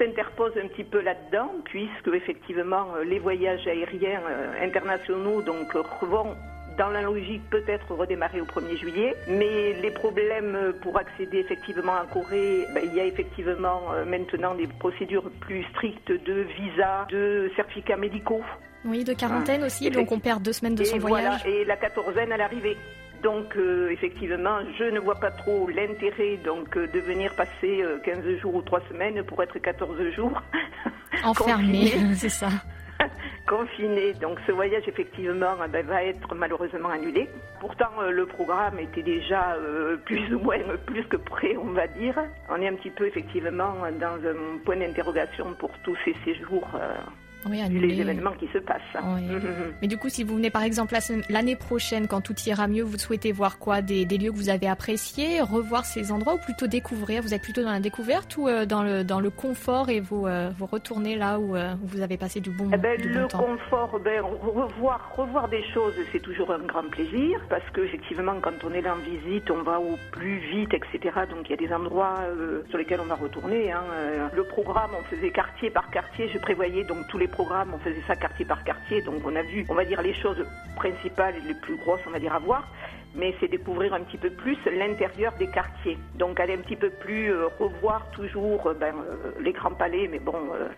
[0.00, 5.82] s'interpose un petit peu là-dedans, puisque effectivement, euh, les voyages aériens euh, internationaux, donc, euh,
[6.02, 6.34] vont
[6.78, 12.06] dans la logique peut-être redémarrer au 1er juillet, mais les problèmes pour accéder effectivement en
[12.06, 17.98] Corée, ben, il y a effectivement maintenant des procédures plus strictes de visa, de certificats
[17.98, 18.40] médicaux.
[18.86, 21.46] Oui, de quarantaine Ah, aussi, donc on perd deux semaines de Et son voilà, voyage.
[21.46, 22.78] et la quatorzaine à l'arrivée.
[23.22, 27.98] Donc euh, effectivement, je ne vois pas trop l'intérêt donc euh, de venir passer euh,
[28.04, 30.40] 15 jours ou 3 semaines pour être 14 jours
[31.24, 32.14] Enfermé, confiné.
[32.14, 32.48] c'est ça.
[33.46, 34.14] confiné.
[34.14, 37.28] Donc ce voyage effectivement eh ben, va être malheureusement annulé.
[37.60, 41.86] Pourtant euh, le programme était déjà euh, plus ou moins plus que prêt, on va
[41.88, 42.18] dire.
[42.48, 46.68] On est un petit peu effectivement dans un point d'interrogation pour tous ces séjours,
[47.46, 48.00] Oui, les annulé.
[48.00, 48.80] événements qui se passent.
[49.02, 49.22] Oui.
[49.82, 50.94] Mais du coup, si vous venez par exemple
[51.28, 53.80] l'année prochaine, quand tout ira mieux, vous souhaitez voir quoi?
[53.82, 57.22] Des, des lieux que vous avez appréciés, revoir ces endroits ou plutôt découvrir?
[57.22, 60.26] Vous êtes plutôt dans la découverte ou euh, dans, le, dans le confort et vous,
[60.26, 63.22] euh, vous retournez là où euh, vous avez passé du bon, Eh ben, du le
[63.22, 63.38] bon temps?
[63.38, 68.52] confort, ben, revoir, revoir des choses, c'est toujours un grand plaisir parce que effectivement, quand
[68.64, 71.20] on est là en visite, on va au plus vite, etc.
[71.30, 73.72] Donc il y a des endroits euh, sur lesquels on va retourner.
[73.72, 73.80] hein.
[74.34, 76.28] Le programme, on faisait quartier par quartier.
[76.32, 79.02] Je prévoyais donc tous les on faisait ça quartier par quartier.
[79.02, 80.44] Donc on a vu, on va dire les choses
[80.76, 82.68] principales et les plus grosses, on va dire à voir.
[83.14, 85.98] Mais c'est découvrir un petit peu plus l'intérieur des quartiers.
[86.14, 90.08] Donc aller un petit peu plus euh, revoir toujours euh, ben, euh, les grands palais.
[90.10, 90.68] Mais bon, euh,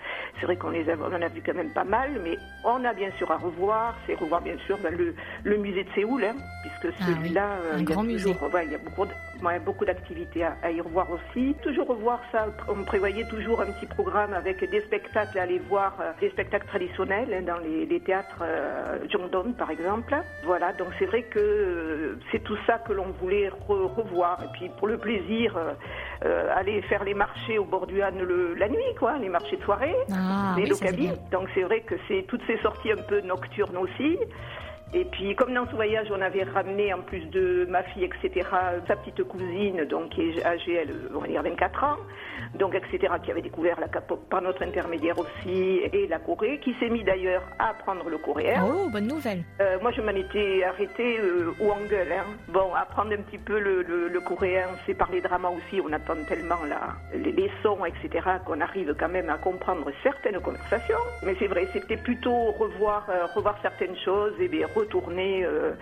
[0.40, 2.10] c'est vrai qu'on les a, on en a vu quand même pas mal.
[2.24, 3.94] Mais on a bien sûr à revoir.
[4.06, 5.14] C'est revoir bien sûr ben, le,
[5.44, 8.02] le musée de Séoul, hein, puisque Ah oui, celui-là, un euh, il y a grand
[8.04, 8.34] musée.
[8.52, 11.54] ouais, il y a beaucoup, de- ouais, beaucoup d'activités à, à y revoir aussi.
[11.62, 12.46] Toujours revoir ça.
[12.68, 17.28] On prévoyait toujours un petit programme avec des spectacles, aller voir euh, des spectacles traditionnels
[17.34, 20.14] hein, dans les, les théâtres euh, Jongdong par exemple.
[20.44, 24.42] Voilà, donc c'est vrai que euh, c'est tout ça que l'on voulait re- revoir.
[24.44, 25.72] Et puis pour le plaisir, euh,
[26.24, 29.56] euh, aller faire les marchés au bord du Han le- la nuit, quoi, les marchés
[29.56, 30.68] de soirée Ah les oui.
[31.30, 34.18] Donc c'est vrai que c'est toutes ces sorties un peu nocturnes aussi.
[34.94, 38.46] Et puis comme dans ce voyage, on avait ramené en plus de ma fille, etc.,
[38.86, 41.96] sa petite cousine, donc qui est âgée, elle, on va dire 24 ans,
[42.54, 46.74] donc etc., qui avait découvert la K-pop par notre intermédiaire aussi, et la Corée, qui
[46.78, 48.64] s'est mis d'ailleurs à apprendre le coréen.
[48.68, 49.44] Oh, bonne nouvelle.
[49.60, 52.12] Euh, moi, je m'en étais arrêtée euh, au Hangul.
[52.12, 52.24] Hein.
[52.48, 55.80] Bon, apprendre un petit peu le, le, le coréen, c'est par les dramas aussi.
[55.80, 60.40] On attend tellement là, les, les sons, etc., qu'on arrive quand même à comprendre certaines
[60.40, 60.98] conversations.
[61.22, 65.72] Mais c'est vrai, c'était plutôt revoir, euh, revoir certaines choses et bien retourner euh,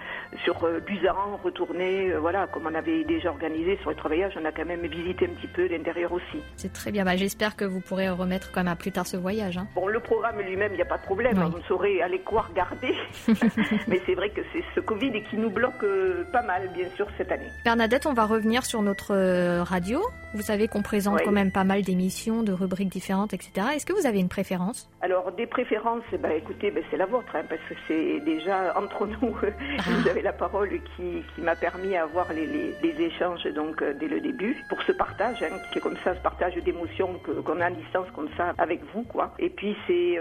[0.45, 4.45] sur euh, Busan, retourner, euh, voilà, comme on avait déjà organisé sur les travaillages, on
[4.45, 6.39] a quand même visité un petit peu l'intérieur aussi.
[6.57, 7.05] C'est très bien.
[7.05, 9.59] Bah, J'espère que vous pourrez remettre quand même à plus tard ce voyage.
[9.59, 9.67] hein.
[9.75, 11.39] Bon, le programme lui-même, il n'y a pas de problème.
[11.39, 11.53] Oui.
[11.59, 12.95] On saurait aller quoi regarder.
[13.89, 15.85] Mais c'est vrai que c'est ce Covid qui nous bloque
[16.33, 17.49] pas mal, bien sûr, cette année.
[17.65, 19.15] Bernadette, on va revenir sur notre
[19.63, 20.01] radio.
[20.35, 21.23] Vous savez qu'on présente Oui.
[21.25, 23.67] quand même pas mal d'émissions, de rubriques différentes, etc.
[23.75, 24.89] Est-ce que vous avez une préférence?
[25.01, 28.87] Alors, des préférences, ben, écoutez, ben, c'est la vôtre, hein, parce que c'est déjà, en
[28.91, 29.83] entre nous, ah.
[29.87, 34.09] vous avez la parole qui, qui m'a permis d'avoir les, les, les, échanges donc dès
[34.09, 37.67] le début pour ce partage, hein, qui est comme ça, ce partage d'émotions qu'on a
[37.67, 39.33] à distance comme ça avec vous, quoi.
[39.39, 40.19] Et puis c'est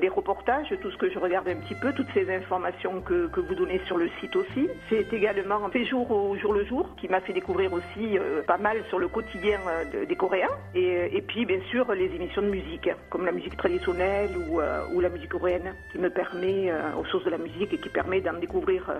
[0.00, 3.40] les reportages, tout ce que je regarde un petit peu, toutes ces informations que, que
[3.40, 4.68] vous donnez sur le site aussi.
[4.88, 8.58] C'est également un fait jour au jour le jour qui m'a fait découvrir aussi pas
[8.58, 9.58] mal sur le quotidien
[10.08, 10.48] des Coréens.
[10.74, 14.60] Et, et, puis bien sûr les émissions de musique, comme la musique traditionnelle ou,
[14.94, 17.97] ou la musique coréenne, qui me permet aux sources de la musique et qui permet
[18.02, 18.90] d'en découvrir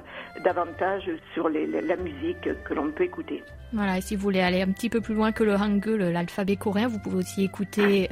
[0.45, 3.43] davantage sur les, la musique que l'on peut écouter.
[3.73, 6.57] Voilà, et si vous voulez aller un petit peu plus loin que le hangul, l'alphabet
[6.57, 8.09] coréen, vous pouvez aussi écouter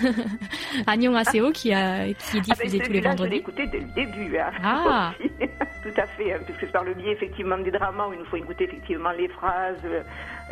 [0.86, 3.34] Aseo qui, a, qui est diffusé ah ben, tous les vendredis.
[3.34, 4.38] Je écouté dès le début.
[4.38, 5.12] Hein, ah.
[5.82, 8.36] Tout à fait, hein, puisque par le biais effectivement des dramas où il nous faut
[8.36, 9.76] écouter effectivement les phrases,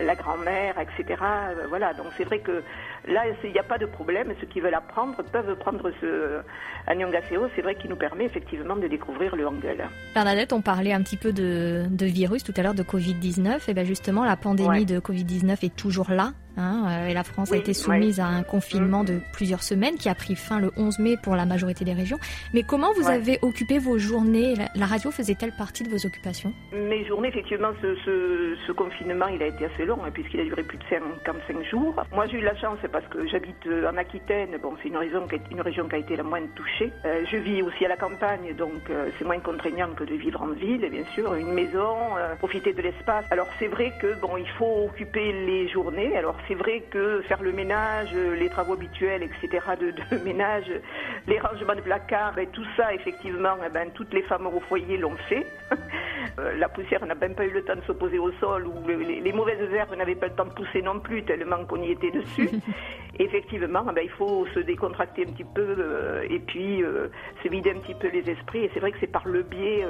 [0.01, 1.21] la grand-mère, etc.
[1.23, 2.63] Euh, voilà, donc c'est vrai que
[3.07, 4.33] là, il n'y a pas de problème.
[4.41, 6.41] Ceux qui veulent apprendre peuvent prendre ce
[6.87, 7.49] Annyeonghaseyo.
[7.55, 9.85] C'est vrai qu'il nous permet effectivement de découvrir le Hangul.
[10.15, 13.69] Bernadette, on parlait un petit peu de, de virus tout à l'heure, de Covid-19.
[13.69, 16.33] Et bien justement, la pandémie de Covid-19 est toujours là.
[16.57, 20.09] Hein, euh, et la France a été soumise à un confinement de plusieurs semaines qui
[20.09, 22.19] a pris fin le 11 mai pour la majorité des régions.
[22.53, 24.55] Mais comment vous avez occupé vos journées?
[24.75, 26.53] La radio faisait-elle partie de vos occupations?
[26.73, 30.45] Mes journées, effectivement, ce, ce, ce, confinement, il a été assez long hein, puisqu'il a
[30.45, 31.95] duré plus de 55 jours.
[32.13, 34.57] Moi, j'ai eu la chance parce que j'habite euh, en Aquitaine.
[34.63, 36.93] Bon, c'est une région, qui a, une région qui a été la moins touchée.
[37.05, 38.73] Euh, je vis aussi à la campagne, donc
[39.19, 41.97] c'est moins contraignant que de vivre en ville, et bien sûr, une maison,
[42.39, 43.25] profiter de l'espace.
[43.31, 46.17] Alors c'est vrai que bon, il faut occuper les journées.
[46.17, 50.71] Alors c'est vrai que faire le ménage, les travaux habituels, etc., de, de ménage,
[51.27, 54.97] les rangements de placards et tout ça, effectivement, eh ben, toutes les femmes au foyer
[54.97, 55.47] l'ont fait.
[56.39, 59.33] Euh, la poussière n'a même pas eu le temps de s'opposer au sol, ou les,
[59.33, 62.49] mauvaises herbes n'avaient pas le temps de pousser non plus, tellement qu'on y était dessus.
[63.19, 67.09] effectivement, eh ben, il faut se décontracter un petit peu euh, et puis euh,
[67.43, 68.65] se vider un petit peu les esprits.
[68.65, 69.85] Et c'est vrai que c'est par le biais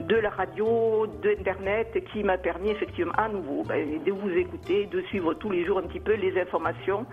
[0.00, 5.00] de la radio, d'Internet, qui m'a permis effectivement à nouveau ben, de vous écouter, de
[5.02, 7.06] suivre tous les jours un petit peu les informations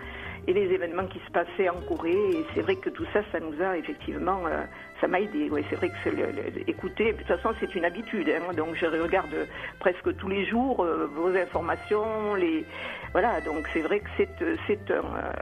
[0.46, 2.30] et les événements qui se passaient en Corée.
[2.32, 4.64] Et c'est vrai que tout ça, ça nous a effectivement, euh,
[5.00, 5.48] ça m'a aidé.
[5.50, 8.28] Ouais, c'est vrai que le, écouter, de toute façon, c'est une habitude.
[8.28, 9.34] Hein, donc je regarde
[9.78, 12.64] presque tous les jours euh, vos informations, les
[13.12, 13.40] voilà.
[13.40, 14.28] Donc c'est vrai que c'est
[14.66, 14.92] c'est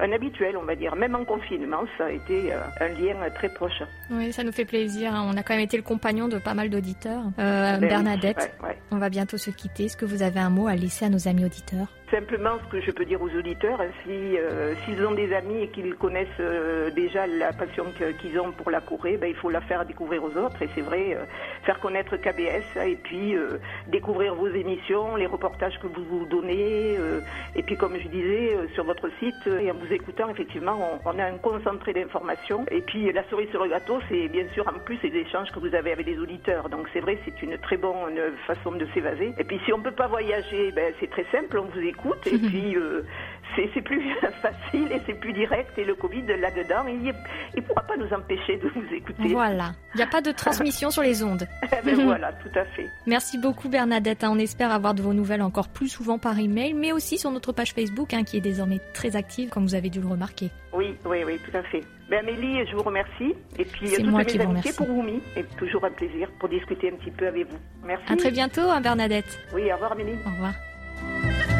[0.00, 0.94] un, habituel, on va dire.
[0.96, 3.82] Même en confinement, ça a été euh, un lien très proche.
[4.10, 5.14] Oui, ça nous fait plaisir.
[5.14, 5.26] Hein.
[5.32, 7.22] On a quand même été le compagnon de pas mal d'auditeurs.
[7.36, 8.54] Ben Bernadette,
[8.90, 9.84] on va bientôt se quitter.
[9.84, 11.88] Est-ce que vous avez un mot à laisser à nos amis auditeurs?
[12.10, 15.68] Simplement, ce que je peux dire aux auditeurs, hein, euh, s'ils ont des amis et
[15.68, 17.84] qu'ils connaissent euh, déjà la passion
[18.20, 20.60] qu'ils ont pour la Corée, ben, il faut la faire découvrir aux autres.
[20.62, 21.24] Et c'est vrai, euh,
[21.64, 23.36] faire connaître KBS et puis
[23.86, 26.96] découvrir vos émissions, les reportages que vous vous donnez.
[27.54, 31.24] et puis, comme je disais, sur votre site, et en vous écoutant, effectivement, on, a
[31.24, 32.64] un concentré d'informations.
[32.70, 35.58] Et puis, la cerise sur le gâteau, c'est bien sûr en plus les échanges que
[35.58, 36.68] vous avez avec les auditeurs.
[36.68, 39.34] Donc, c'est vrai, c'est une très bonne façon de s'évaser.
[39.38, 42.38] Et puis, si on peut pas voyager, ben, c'est très simple, on vous écoute et
[42.48, 43.02] puis euh,
[43.74, 44.02] c'est plus
[44.42, 48.56] facile et c'est plus direct et le Covid là-dedans, il ne pourra pas nous empêcher
[48.56, 49.28] de vous écouter.
[49.28, 51.46] Voilà, il n'y a pas de transmission sur les ondes.
[51.80, 52.86] Eh ben voilà, tout à fait.
[53.06, 56.92] Merci beaucoup Bernadette, on espère avoir de vos nouvelles encore plus souvent par email, mais
[56.92, 60.00] aussi sur notre page Facebook hein, qui est désormais très active comme vous avez dû
[60.00, 60.50] le remarquer.
[60.72, 61.82] Oui, oui, oui, tout à fait.
[62.08, 63.34] Ben, Amélie, je vous remercie.
[63.58, 65.20] Et puis, toutes moi mes amitiés pour Oumi.
[65.36, 67.58] Et toujours un plaisir pour discuter un petit peu avec vous.
[67.84, 68.04] Merci.
[68.12, 69.38] À très bientôt, hein, Bernadette.
[69.52, 70.16] Oui, au revoir Amélie.
[70.26, 71.57] Au revoir.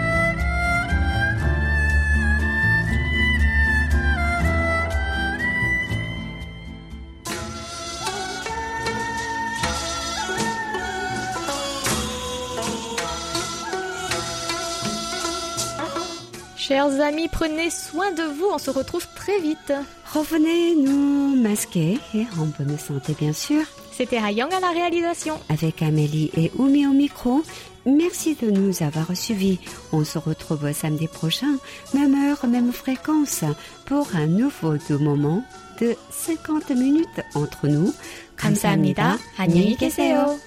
[16.68, 19.74] Chers amis, prenez soin de vous, on se retrouve très vite.
[20.14, 23.64] Revenez nous masquer et en bonne santé bien sûr.
[23.92, 25.40] C'était Hayang à la réalisation.
[25.50, 27.44] Avec Amélie et Oumi au micro.
[27.86, 29.60] Merci de nous avoir suivis.
[29.92, 31.58] On se retrouve samedi prochain,
[31.94, 33.44] même heure, même fréquence,
[33.86, 35.44] pour un nouveau deux moment
[35.82, 37.94] de 50 minutes entre nous.
[38.38, 39.18] 감사합니다.
[39.38, 40.38] 안녕히 계세요.